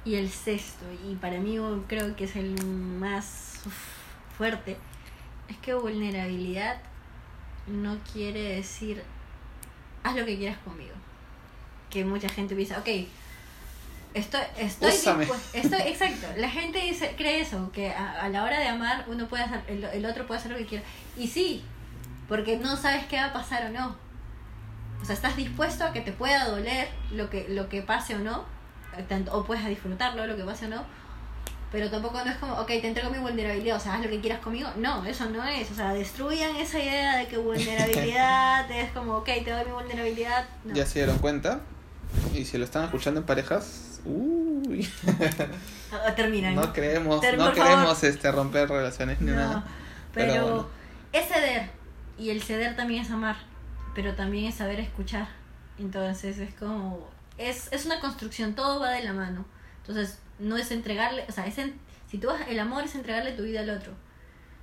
[0.04, 3.60] Y el sexto, y para mí creo que es el más
[4.36, 4.76] fuerte,
[5.48, 6.80] es que vulnerabilidad
[7.66, 9.02] no quiere decir
[10.02, 10.94] haz lo que quieras conmigo.
[11.90, 12.88] Que mucha gente piensa, ok,
[14.14, 14.90] estoy, estoy,
[15.52, 16.26] estoy exacto.
[16.36, 19.62] La gente dice, cree eso, que a, a la hora de amar uno puede hacer,
[19.68, 20.84] el, el otro puede hacer lo que quiera.
[21.16, 21.64] Y sí,
[22.28, 23.96] porque no sabes qué va a pasar o no.
[25.02, 28.18] O sea, estás dispuesto a que te pueda doler lo que, lo que pase o
[28.18, 28.44] no,
[29.08, 30.84] tanto, o puedes disfrutarlo, lo que pase o no,
[31.72, 34.20] pero tampoco no es como, ok, te entrego mi vulnerabilidad, o sea, haz lo que
[34.20, 34.68] quieras conmigo.
[34.76, 39.26] No, eso no es, o sea, destruyan esa idea de que vulnerabilidad es como, ok,
[39.44, 40.46] te doy mi vulnerabilidad.
[40.64, 40.74] No.
[40.74, 41.60] Ya se dieron cuenta.
[42.34, 44.88] Y si lo están escuchando en parejas, uy,
[45.92, 46.54] Ah, Terminan.
[46.54, 48.04] no queremos, Ter- no queremos favor.
[48.04, 49.64] este romper relaciones ni No, nada.
[50.14, 50.66] pero, Pero bueno.
[51.12, 51.70] es ceder.
[52.18, 53.36] Y el ceder también es amar.
[53.94, 55.26] Pero también es saber escuchar.
[55.78, 57.08] Entonces es como.
[57.38, 59.44] Es, es una construcción, todo va de la mano.
[59.80, 61.24] Entonces no es entregarle.
[61.28, 61.74] O sea, es en-
[62.10, 62.40] si tú vas.
[62.48, 63.92] El amor es entregarle tu vida al otro.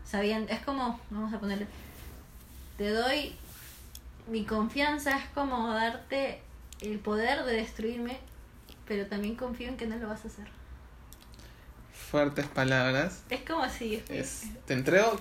[0.06, 0.52] Sabiendo.
[0.54, 1.00] Es como.
[1.10, 1.68] Vamos a ponerle.
[2.78, 3.36] Te doy.
[4.28, 6.42] Mi confianza es como darte
[6.82, 8.20] el poder de destruirme.
[8.88, 10.48] Pero también confío en que no lo vas a hacer.
[11.94, 13.24] Fuertes palabras.
[13.30, 14.02] Es como así.
[14.10, 15.18] Es, te entrego,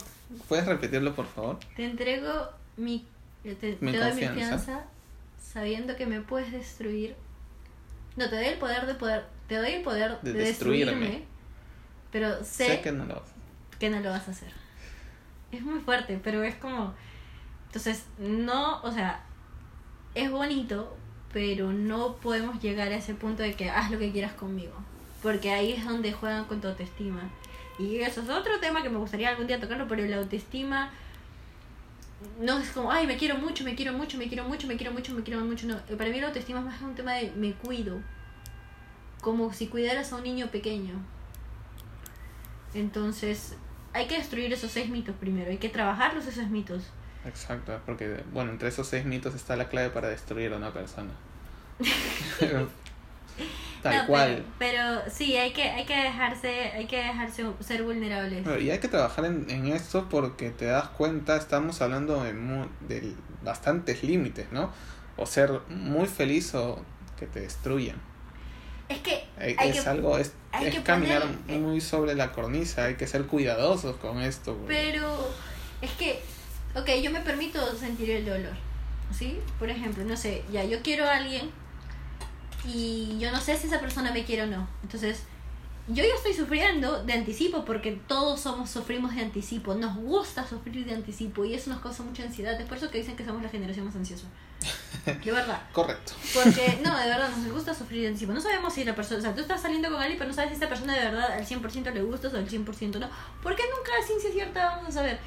[0.49, 1.59] ¿puedes repetirlo por favor?
[1.75, 3.07] Te entrego mi.
[3.43, 4.31] Te, Mi doy mi confianza.
[4.31, 4.85] confianza
[5.43, 7.17] sabiendo que me puedes destruir.
[8.17, 9.27] No, te doy el poder de poder.
[9.49, 10.93] Te doy el poder De de, destruirme.
[10.93, 11.25] destruirme.
[12.13, 13.23] Pero sé, Sé que no lo
[13.79, 14.51] que no lo vas a hacer.
[15.53, 16.95] Es muy fuerte, pero es como.
[17.67, 19.23] Entonces, no, o sea,
[20.15, 20.97] es bonito,
[21.37, 24.73] pero no podemos llegar a ese punto de que haz lo que quieras conmigo.
[25.23, 27.29] Porque ahí es donde juegan con tu autoestima.
[27.79, 30.91] Y eso es otro tema que me gustaría algún día tocarlo, pero la autoestima
[32.41, 34.93] no es como, ay, me quiero mucho, me quiero mucho, me quiero mucho, me quiero
[34.95, 35.67] mucho, me quiero mucho.
[35.67, 38.01] No, para mí la autoestima es más un tema de me cuido.
[39.21, 40.95] Como si cuidaras a un niño pequeño.
[42.73, 43.57] Entonces,
[43.93, 46.85] hay que destruir esos seis mitos primero, hay que trabajarlos esos mitos.
[47.27, 51.11] Exacto, porque bueno, entre esos seis mitos está la clave para destruir a una persona.
[53.83, 54.45] Tal No, cual.
[54.59, 58.43] Pero, pero sí, hay que, hay que dejarse, hay que dejarse ser vulnerables.
[58.45, 62.33] Pero, y hay que trabajar en, en esto porque te das cuenta, estamos hablando de,
[62.33, 63.13] mu- de
[63.45, 64.73] bastantes límites, ¿no?
[65.17, 66.81] O ser muy feliz o
[67.19, 67.97] que te destruyan.
[68.89, 72.15] Es que Hay- hay es que, algo, es, hay es que caminar poner- muy sobre
[72.15, 74.57] la cornisa, hay que ser cuidadosos con esto.
[74.57, 75.29] porque- pero
[75.81, 76.21] es que,
[76.75, 78.55] ok, yo me permito sentir el dolor,
[79.17, 79.39] ¿sí?
[79.59, 81.51] Por ejemplo, no sé, ya yo quiero a alguien
[82.65, 84.69] y yo no sé si esa persona me quiere o no.
[84.83, 85.23] Entonces,
[85.89, 90.85] yo ya estoy sufriendo de anticipo porque todos somos sufrimos de anticipo, nos gusta sufrir
[90.85, 92.61] de anticipo y eso nos causa mucha ansiedad.
[92.61, 94.27] Es por eso que dicen que somos la generación más ansiosa.
[95.25, 95.63] De verdad.
[95.73, 96.15] Correcto.
[96.35, 98.35] Porque, no, de verdad, nos gusta sufrir encima.
[98.35, 100.51] No sabemos si la persona, o sea, tú estás saliendo con alguien, pero no sabes
[100.51, 103.09] si esta persona de verdad al 100% le gustas o al 100% no.
[103.43, 105.19] Porque nunca a ciencia cierta vamos a saber.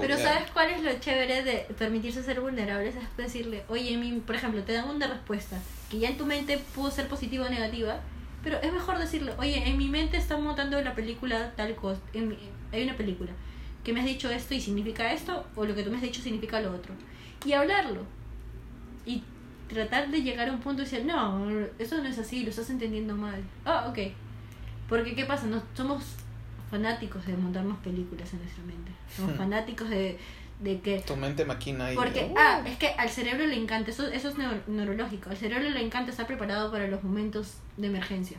[0.00, 0.16] Pero.
[0.16, 2.94] ¿sabes cuál es lo chévere de permitirse ser vulnerables?
[2.96, 5.58] Es decirle, oye, mi, por ejemplo, te dan una respuesta
[5.90, 8.00] que ya en tu mente pudo ser positiva o negativa,
[8.42, 12.28] pero es mejor decirle, oye, en mi mente está montando la película tal cosa, en
[12.28, 12.38] mi-
[12.72, 13.32] hay una película
[13.84, 16.22] que me has dicho esto y significa esto, o lo que tú me has dicho
[16.22, 16.94] significa lo otro.
[17.44, 18.02] Y hablarlo.
[19.08, 19.22] Y
[19.68, 21.48] tratar de llegar a un punto y decir, no,
[21.78, 23.42] eso no es así, lo estás entendiendo mal.
[23.64, 23.98] Ah, ok.
[24.88, 25.46] Porque, ¿qué pasa?
[25.46, 26.04] No, somos
[26.70, 28.92] fanáticos de montarnos películas en nuestra mente.
[29.14, 29.38] Somos Hmm.
[29.38, 30.18] fanáticos de,
[30.60, 31.00] de que...
[31.00, 31.96] Tu mente maquina y...
[31.96, 35.36] Porque, Uh, ah, es que al cerebro le encanta, eso, eso es neur- neurológico, al
[35.36, 38.36] cerebro le encanta estar preparado para los momentos de emergencia.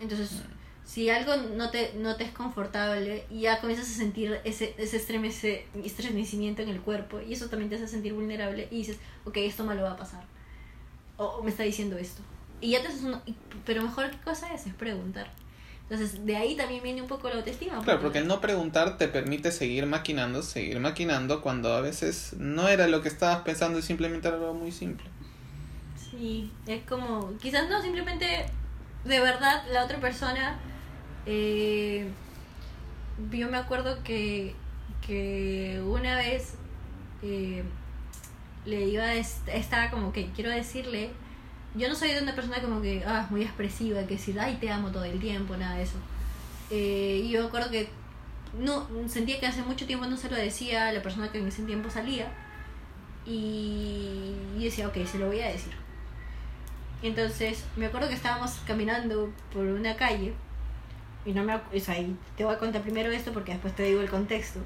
[0.00, 0.42] Entonces,
[0.86, 5.64] si algo no te, no te es confortable, ya comienzas a sentir ese, ese estremece-
[5.84, 9.64] estremecimiento en el cuerpo y eso también te hace sentir vulnerable y dices, ok, esto
[9.64, 10.24] malo va a pasar.
[11.16, 12.22] O, o me está diciendo esto.
[12.60, 13.20] Y ya te haces una...
[13.26, 13.34] y-
[13.64, 14.66] Pero mejor, ¿qué cosa es?
[14.66, 15.28] Es preguntar.
[15.88, 17.80] Entonces, de ahí también viene un poco la autoestima.
[17.82, 22.68] Claro, porque el no preguntar te permite seguir maquinando, seguir maquinando cuando a veces no
[22.68, 25.06] era lo que estabas pensando y simplemente era algo muy simple.
[26.10, 28.46] Sí, es como, quizás no, simplemente
[29.04, 30.58] de verdad la otra persona,
[31.26, 32.08] eh,
[33.32, 34.54] yo me acuerdo que,
[35.06, 36.54] que una vez
[37.22, 37.62] eh,
[38.64, 41.10] le iba a, est- estaba como que quiero decirle,
[41.74, 44.70] yo no soy de una persona como que, ah, muy expresiva, que decir, ay, te
[44.70, 45.96] amo todo el tiempo, nada de eso.
[46.70, 47.88] Eh, y yo me acuerdo que
[48.58, 51.46] no sentía que hace mucho tiempo no se lo decía a la persona que en
[51.48, 52.28] ese tiempo salía
[53.26, 55.72] y yo decía, ok, se lo voy a decir.
[57.02, 60.32] Entonces, me acuerdo que estábamos caminando por una calle
[61.26, 63.82] y no me o sea, y te voy a contar primero esto porque después te
[63.82, 64.60] digo el contexto.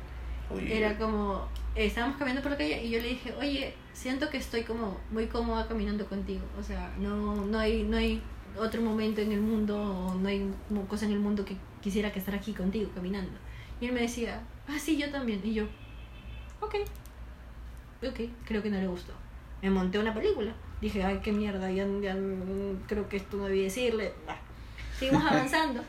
[0.68, 4.36] Era como, eh, estábamos caminando por la calle y yo le dije, oye, siento que
[4.36, 6.42] estoy como muy cómoda caminando contigo.
[6.58, 8.20] O sea, no, no, hay, no hay
[8.58, 10.52] otro momento en el mundo o no hay
[10.88, 13.32] cosa en el mundo que quisiera que estar aquí contigo caminando.
[13.80, 15.40] Y él me decía, ah, sí, yo también.
[15.44, 15.64] Y yo,
[16.60, 16.74] ok,
[18.02, 19.12] ok, creo que no le gustó.
[19.62, 20.52] Me monté una película.
[20.80, 24.12] Dije, ay, qué mierda, ya, ya mm, creo que esto no debí decirle.
[24.26, 24.36] Bah.
[24.98, 25.82] Seguimos avanzando.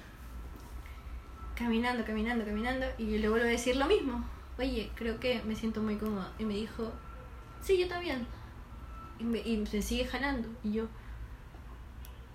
[1.62, 2.86] Caminando, caminando, caminando.
[2.98, 4.24] Y yo le vuelvo a decir lo mismo.
[4.58, 6.32] Oye, creo que me siento muy cómoda.
[6.40, 6.92] Y me dijo,
[7.62, 8.26] sí, yo también.
[9.20, 10.50] Y me, y se sigue jalando.
[10.64, 10.88] Y yo,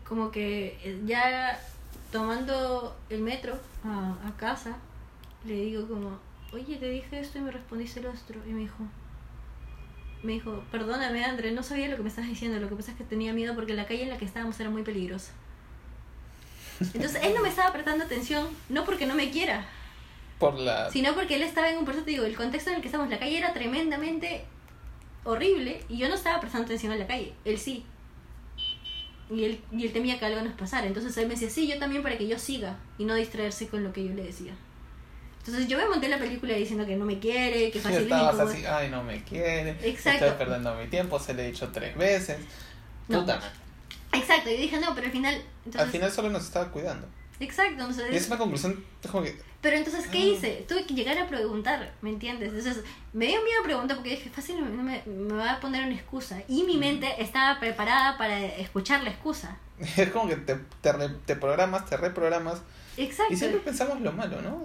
[0.08, 1.58] como que eh, ya
[2.12, 4.76] tomando el metro a, casa,
[5.44, 6.18] le digo como,
[6.52, 8.40] oye, te dije esto y me respondiste el otro.
[8.46, 8.84] Y me dijo,
[10.22, 12.96] me dijo, perdóname André, no sabía lo que me estás diciendo, lo que pasa es
[12.96, 15.32] que tenía miedo porque la calle en la que estábamos era muy peligrosa.
[16.80, 19.66] Entonces él no me estaba prestando atención, no porque no me quiera,
[20.38, 20.90] por la...
[20.90, 22.88] sino porque él estaba en un, por eso te digo, el contexto en el que
[22.88, 24.44] estamos, la calle era tremendamente
[25.24, 27.84] horrible y yo no estaba prestando atención a la calle, él sí.
[29.28, 31.78] Y él, y él temía que algo nos pasara, entonces él me decía, sí, yo
[31.78, 34.52] también para que yo siga y no distraerse con lo que yo le decía.
[35.38, 38.64] Entonces yo me monté la película diciendo que no me quiere, que fácil estabas así,
[38.66, 40.26] ay, no me quiere, Exacto.
[40.26, 42.38] estoy perdiendo mi tiempo, se le he dicho tres veces.
[43.08, 43.20] No.
[43.20, 43.65] Puta madre.
[44.18, 45.34] Exacto, y dije, no, pero al final...
[45.64, 47.06] Entonces, Al final solo nos estaba cuidando.
[47.40, 48.12] Exacto, entonces...
[48.12, 49.36] Y es una conclusión, como que...
[49.60, 50.24] Pero entonces, ¿qué Ah.
[50.26, 50.64] hice?
[50.68, 52.50] Tuve que llegar a preguntar, ¿me entiendes?
[52.54, 55.02] Entonces, me dio miedo preguntar porque dije, fácil, me,
[55.34, 56.40] va a poner una excusa.
[56.48, 59.58] Y mi mente estaba preparada para escuchar la excusa.
[59.96, 62.60] Es como que te, te, re- te programas, te reprogramas
[62.96, 63.34] Exacto.
[63.34, 64.62] y siempre pensamos lo malo, ¿no?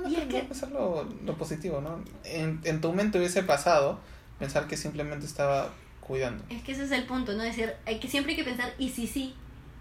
[0.00, 2.04] No Y es que pensar lo, lo positivo, ¿no?
[2.24, 3.98] En, en tu mente hubiese pasado
[4.38, 5.70] pensar que simplemente estaba
[6.06, 6.44] cuidando.
[6.50, 7.42] Es que ese es el punto, ¿no?
[7.42, 9.34] Decir, hay que, siempre hay que pensar, ¿y si sí?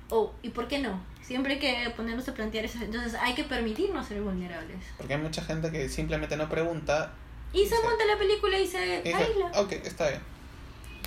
[0.10, 1.02] O, ¿y por qué no?
[1.22, 2.78] Siempre hay que ponernos a plantear eso.
[2.82, 4.78] Entonces, hay que permitirnos ser vulnerables.
[4.98, 7.14] Porque hay mucha gente que simplemente no pregunta
[7.54, 7.82] Y se Sí.
[7.84, 9.52] monta la película y se y dice, aísla.
[9.60, 10.22] ok, está bien.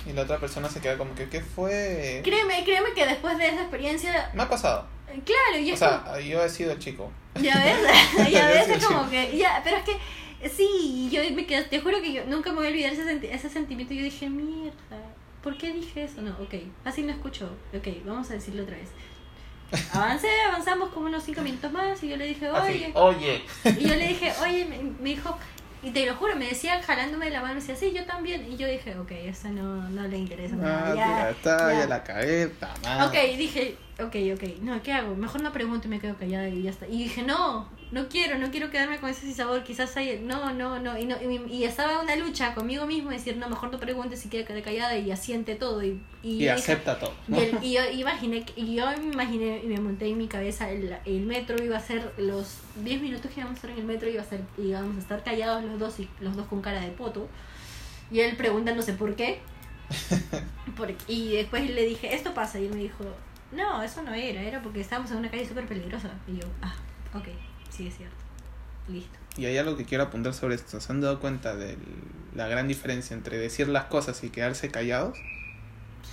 [0.07, 2.21] Y la otra persona se queda como que, ¿qué fue?
[2.23, 4.87] Créeme, créeme que después de esa experiencia, Me ha pasado.
[5.09, 7.11] eh, claro, y O es como- sea, yo he sido el chico.
[7.41, 7.77] Ya ves,
[8.31, 9.97] ya ves, es como que, ya, pero es que,
[10.49, 13.27] sí, yo me quedé, te juro que yo nunca me voy a olvidar ese, senti-
[13.31, 13.93] ese sentimiento.
[13.95, 14.99] Yo dije, mierda,
[15.45, 16.21] ¿por qué dije eso?
[16.21, 18.89] No, ok, así no escucho, ok, vamos a decirlo otra vez.
[19.93, 23.41] Avancé, avanzamos como unos cinco minutos más y yo le dije, Así, oye, oye.
[23.79, 25.37] y yo le dije, oye, me, me dijo,
[25.83, 28.51] y te lo juro, me decía jalándome de la mano, me decía, sí, yo también,
[28.51, 31.79] y yo dije, ok, eso no, no le interesa nada, Ah, ya, ya está, ya.
[31.79, 32.45] ya la cagué.
[32.45, 35.15] Ok, dije, ok, ok, no, ¿qué hago?
[35.15, 36.87] Mejor no pregunto y me quedo callada y ya está.
[36.87, 40.79] Y dije, no, no quiero, no quiero quedarme con ese sabor, quizás hay, no, no,
[40.79, 40.97] no.
[40.97, 44.19] Y, no, y, y estaba en una lucha conmigo mismo, decir, no, mejor no preguntes
[44.19, 45.83] si quedar callada y asiente todo.
[45.83, 47.13] Y, y, acepta todo.
[47.29, 50.69] y, el- y yo imaginé, y yo me imaginé y me monté en mi cabeza,
[50.71, 53.85] el, el metro iba a ser los 10 minutos que íbamos a estar en el
[53.85, 56.81] metro, iba a ser, íbamos a estar callados los dos y los dos con cara
[56.81, 57.27] de poto.
[58.11, 59.39] Y él preguntándose por qué.
[60.77, 62.59] Porque- y después le dije, esto pasa.
[62.59, 63.03] Y él me dijo,
[63.51, 66.09] no, eso no era, era porque estábamos en una calle súper peligrosa.
[66.27, 66.75] Y yo, ah,
[67.13, 67.27] ok,
[67.75, 68.15] sí es cierto.
[68.87, 69.17] Listo.
[69.37, 70.79] Y hay algo que quiero apuntar sobre esto.
[70.79, 71.77] ¿Se han dado cuenta de
[72.35, 75.17] la gran diferencia entre decir las cosas y quedarse callados?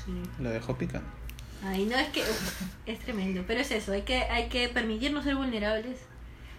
[0.05, 0.13] Sí.
[0.41, 1.09] Lo dejó picando.
[1.65, 3.45] Ay, no, es que uf, es tremendo.
[3.47, 5.99] Pero es eso, hay que, hay que permitirnos ser vulnerables.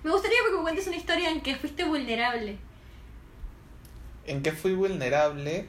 [0.03, 2.57] Me gustaría que me cuentes una historia en que fuiste vulnerable.
[4.25, 5.67] ¿En qué fui vulnerable?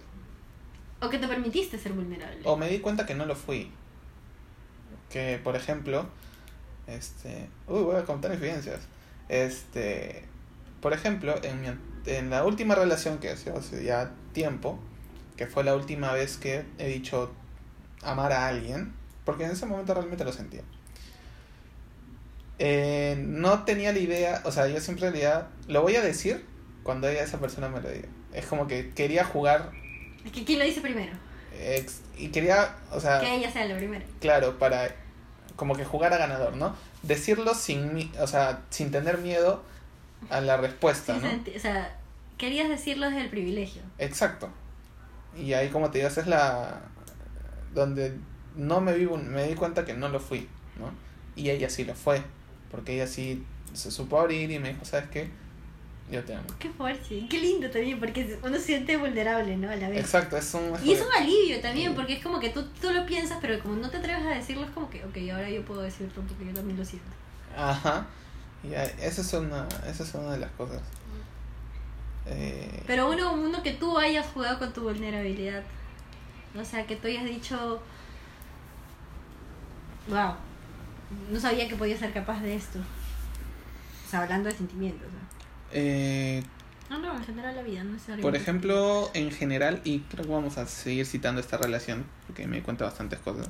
[1.01, 2.41] O que te permitiste ser vulnerable.
[2.45, 3.71] O me di cuenta que no lo fui.
[5.11, 6.07] Que, por ejemplo,
[6.87, 7.49] este...
[7.67, 8.81] Uy, voy a contar evidencias.
[9.29, 10.25] Este...
[10.81, 11.69] Por ejemplo, en, mi
[12.07, 14.79] en la última relación que hace hace ya tiempo,
[15.37, 17.33] que fue la última vez que he dicho
[18.03, 18.93] amar a alguien,
[19.25, 20.61] porque en ese momento realmente lo sentía.
[22.59, 26.45] Eh, no tenía la idea, o sea, yo siempre en realidad lo voy a decir
[26.83, 28.09] cuando ella, esa persona me lo diga.
[28.33, 29.71] Es como que quería jugar
[30.25, 31.13] Es que ¿quién lo dice primero?
[31.59, 34.05] ex- y quería, o sea, Que ella sea la primera.
[34.21, 34.95] claro, para
[35.57, 36.77] como que jugar a ganador, ¿no?
[37.07, 39.63] Decirlo sin, mi- o sea, sin tener miedo
[40.31, 41.57] a la respuesta, Sí, ¿no?
[41.57, 41.97] o sea,
[42.39, 43.83] querías decirlo desde el privilegio.
[43.99, 44.49] Exacto.
[45.37, 46.81] Y ahí, como te digo, esa es la.
[47.75, 48.17] donde
[48.57, 50.49] no me vi, me di cuenta que no lo fui,
[50.79, 50.91] ¿no?
[51.37, 52.23] Y ella sí lo fue.
[52.71, 55.29] Porque ella sí se supo abrir y me dijo, ¿sabes qué?
[56.11, 56.47] Yo te amo.
[56.59, 57.27] Qué fuerte.
[57.29, 59.71] Qué lindo también, porque uno se siente vulnerable, ¿no?
[59.71, 60.01] A la vez.
[60.01, 60.73] Exacto, es un.
[60.85, 63.77] Y es un alivio también, porque es como que tú, tú lo piensas, pero como
[63.77, 66.53] no te atreves a decirlo, es como que, ok, ahora yo puedo decirlo porque yo
[66.53, 67.09] también lo siento.
[67.57, 68.07] Ajá.
[68.63, 70.81] Y esa es una, esa es una de las cosas.
[72.27, 75.63] Eh, Pero uno, uno que tú hayas jugado con tu vulnerabilidad.
[76.59, 77.81] O sea, que tú hayas dicho,
[80.09, 80.35] wow,
[81.31, 82.79] no sabía que podía ser capaz de esto.
[82.79, 85.09] O sea, hablando de sentimientos.
[85.13, 85.34] ¿no?
[85.73, 86.43] Eh,
[86.91, 88.23] No, no, en general la vida, no necesariamente.
[88.23, 92.63] Por ejemplo, en general, y creo que vamos a seguir citando esta relación, porque me
[92.63, 93.49] cuenta bastantes cosas.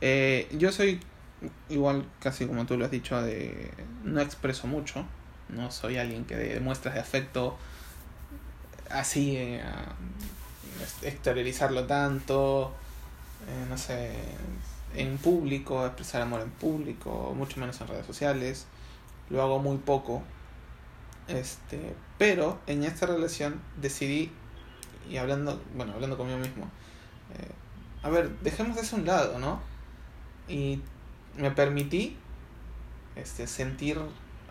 [0.00, 1.00] Eh, yo soy
[1.68, 3.70] igual, casi como tú lo has dicho, de
[4.04, 5.04] no expreso mucho.
[5.48, 7.56] No soy alguien que dé muestras de afecto
[8.90, 9.62] así, eh,
[11.02, 12.72] exteriorizarlo tanto,
[13.48, 14.12] eh, no sé,
[14.94, 18.66] en público, expresar amor en público, mucho menos en redes sociales.
[19.30, 20.22] Lo hago muy poco.
[21.28, 24.30] Este, pero en esta relación decidí,
[25.10, 26.64] y hablando, bueno, hablando conmigo mismo,
[27.34, 27.50] eh,
[28.02, 29.60] a ver, dejemos eso a un lado, ¿no?
[30.48, 30.80] Y
[31.36, 32.16] me permití
[33.16, 33.98] este, sentir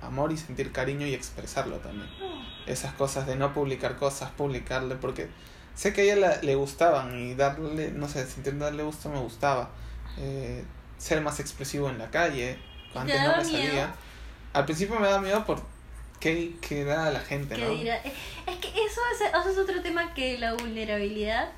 [0.01, 2.09] amor y sentir cariño y expresarlo también.
[2.65, 5.29] Esas cosas de no publicar cosas, publicarle, porque
[5.75, 9.19] sé que a ella la- le gustaban y darle, no sé, sentir darle gusto me
[9.19, 9.69] gustaba.
[10.17, 10.63] Eh,
[10.97, 12.57] ser más expresivo en la calle,
[12.93, 13.49] ¿Y antes te no me miedo?
[13.51, 13.95] salía.
[14.53, 15.61] Al principio me daba miedo por
[16.19, 17.73] qué, qué da la gente, que ¿no?
[17.75, 21.49] dirá- Es que eso es, eso es otro tema que la vulnerabilidad.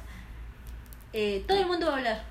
[1.13, 2.23] eh, todo el mundo va a hablar.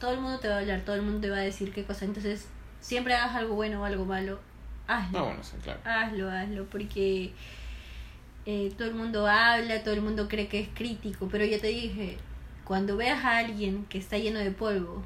[0.00, 0.82] Todo el mundo te va a hablar.
[0.84, 2.04] Todo el mundo te va a decir qué cosa.
[2.04, 2.46] Entonces,
[2.80, 4.40] siempre hagas algo bueno o algo malo.
[4.88, 5.18] Hazlo.
[5.18, 5.80] No, bueno, sí, claro.
[5.84, 6.64] Hazlo, hazlo.
[6.66, 7.32] Porque
[8.46, 11.28] eh, todo el mundo habla, todo el mundo cree que es crítico.
[11.30, 12.18] Pero ya te dije,
[12.64, 15.02] cuando veas a alguien que está lleno de polvo,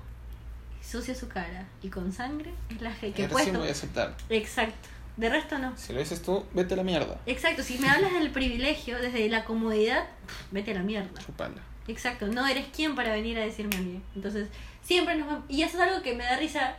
[0.82, 3.58] sucia su cara y con sangre, es la que sí puesto.
[3.58, 4.16] voy a aceptar.
[4.30, 4.88] Exacto.
[5.16, 5.76] De resto no.
[5.76, 7.18] Si lo dices tú, vete a la mierda.
[7.26, 10.06] Exacto, si me hablas del privilegio, desde la comodidad,
[10.50, 11.20] vete a la mierda.
[11.24, 11.62] Chupala.
[11.88, 14.02] Exacto, no eres quien para venir a decirme a mí.
[14.14, 14.48] Entonces,
[14.82, 16.76] siempre nos va- Y eso es algo que me da risa,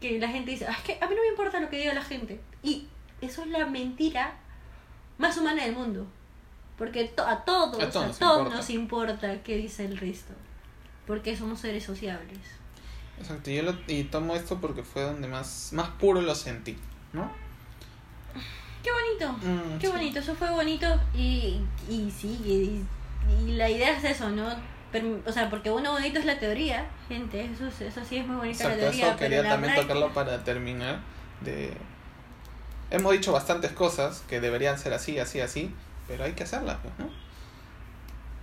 [0.00, 1.94] que la gente dice, "Ah, es que a mí no me importa lo que diga
[1.94, 2.40] la gente.
[2.64, 2.88] Y
[3.20, 4.34] eso es la mentira
[5.18, 6.06] más humana del mundo.
[6.78, 8.56] Porque to- a todos, A a todos todos, nos importa.
[8.56, 10.32] nos importa qué dice el resto.
[11.06, 12.38] Porque somos seres sociables.
[13.20, 16.76] Exacto, yo lo, y tomo esto porque fue donde más, más puro lo sentí,
[17.12, 17.30] ¿no?
[18.82, 19.32] Qué bonito.
[19.46, 19.92] Mm, Qué sí.
[19.92, 22.84] bonito, eso fue bonito y, y sí, y,
[23.46, 24.48] y la idea es eso, ¿no?
[25.26, 28.36] O sea, porque uno bonito es la teoría, gente, eso, es- eso sí es muy
[28.36, 31.00] bonita Exacto, la teoría, eso quería pero también práctica- tocarlo para terminar.
[31.40, 31.72] De...
[32.90, 35.74] Hemos dicho bastantes cosas que deberían ser así, así, así,
[36.08, 37.08] pero hay que hacerlas, pues, ¿no?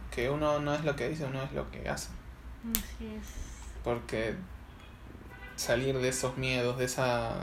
[0.10, 2.10] Que uno no es lo que dice, uno es lo que hace.
[2.72, 3.28] Así es.
[3.84, 4.34] Porque
[5.56, 7.36] salir de esos miedos, de esa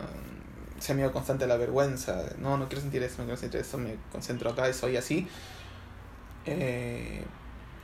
[0.79, 3.79] ese miedo constante a la vergüenza, no, no quiero sentir eso, no quiero sentir eso,
[3.79, 5.29] me concentro acá y soy así.
[6.47, 7.24] Eh,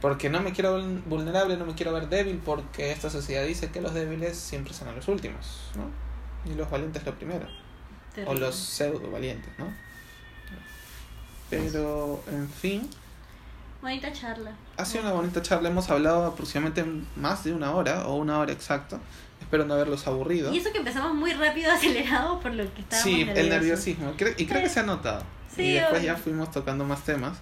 [0.01, 3.71] porque no me quiero ver vulnerable, no me quiero ver débil, porque esta sociedad dice
[3.71, 6.51] que los débiles siempre son los últimos, ¿no?
[6.51, 7.47] Y los valientes lo primero.
[7.47, 8.41] O Terrible.
[8.41, 9.67] los pseudo valientes, ¿no?
[11.51, 12.89] Pero, en fin,
[13.81, 14.53] Bonita charla.
[14.77, 15.69] ha sido una bonita charla.
[15.69, 16.85] Hemos hablado aproximadamente
[17.17, 18.99] más de una hora, o una hora exacta.
[19.53, 20.51] Espero no haberlos aburrido.
[20.51, 24.15] Y eso que empezamos muy rápido, acelerado por lo que estábamos Sí, el nerviosismo.
[24.39, 25.23] Y creo que se ha notado.
[25.55, 26.15] Sí, y después obvio.
[26.15, 27.37] ya fuimos tocando más temas.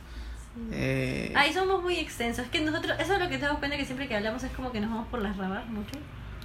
[0.73, 2.47] Eh, Ay, somos muy extensos.
[2.47, 4.51] Es que nosotros, eso es lo que te das cuenta que siempre que hablamos es
[4.51, 5.93] como que nos vamos por las ramas mucho.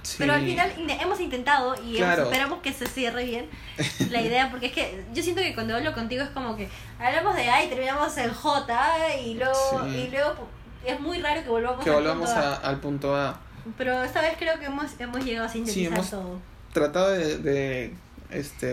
[0.04, 0.14] sí.
[0.18, 3.48] Pero al final in- hemos intentado y hemos- esperamos que se cierre bien
[4.10, 6.68] la idea, porque es que yo siento que cuando hablo contigo es como que
[7.00, 9.96] hablamos de A y terminamos en J y luego, Sí.
[9.96, 10.48] y luego
[10.84, 13.40] es muy raro que volvamos, que al volvamos punto a- al punto A.
[13.76, 16.38] Pero esta vez creo que hemos, hemos llegado a sintetizar hemos- todo.
[16.72, 17.92] Tratado de, de,
[18.30, 18.64] este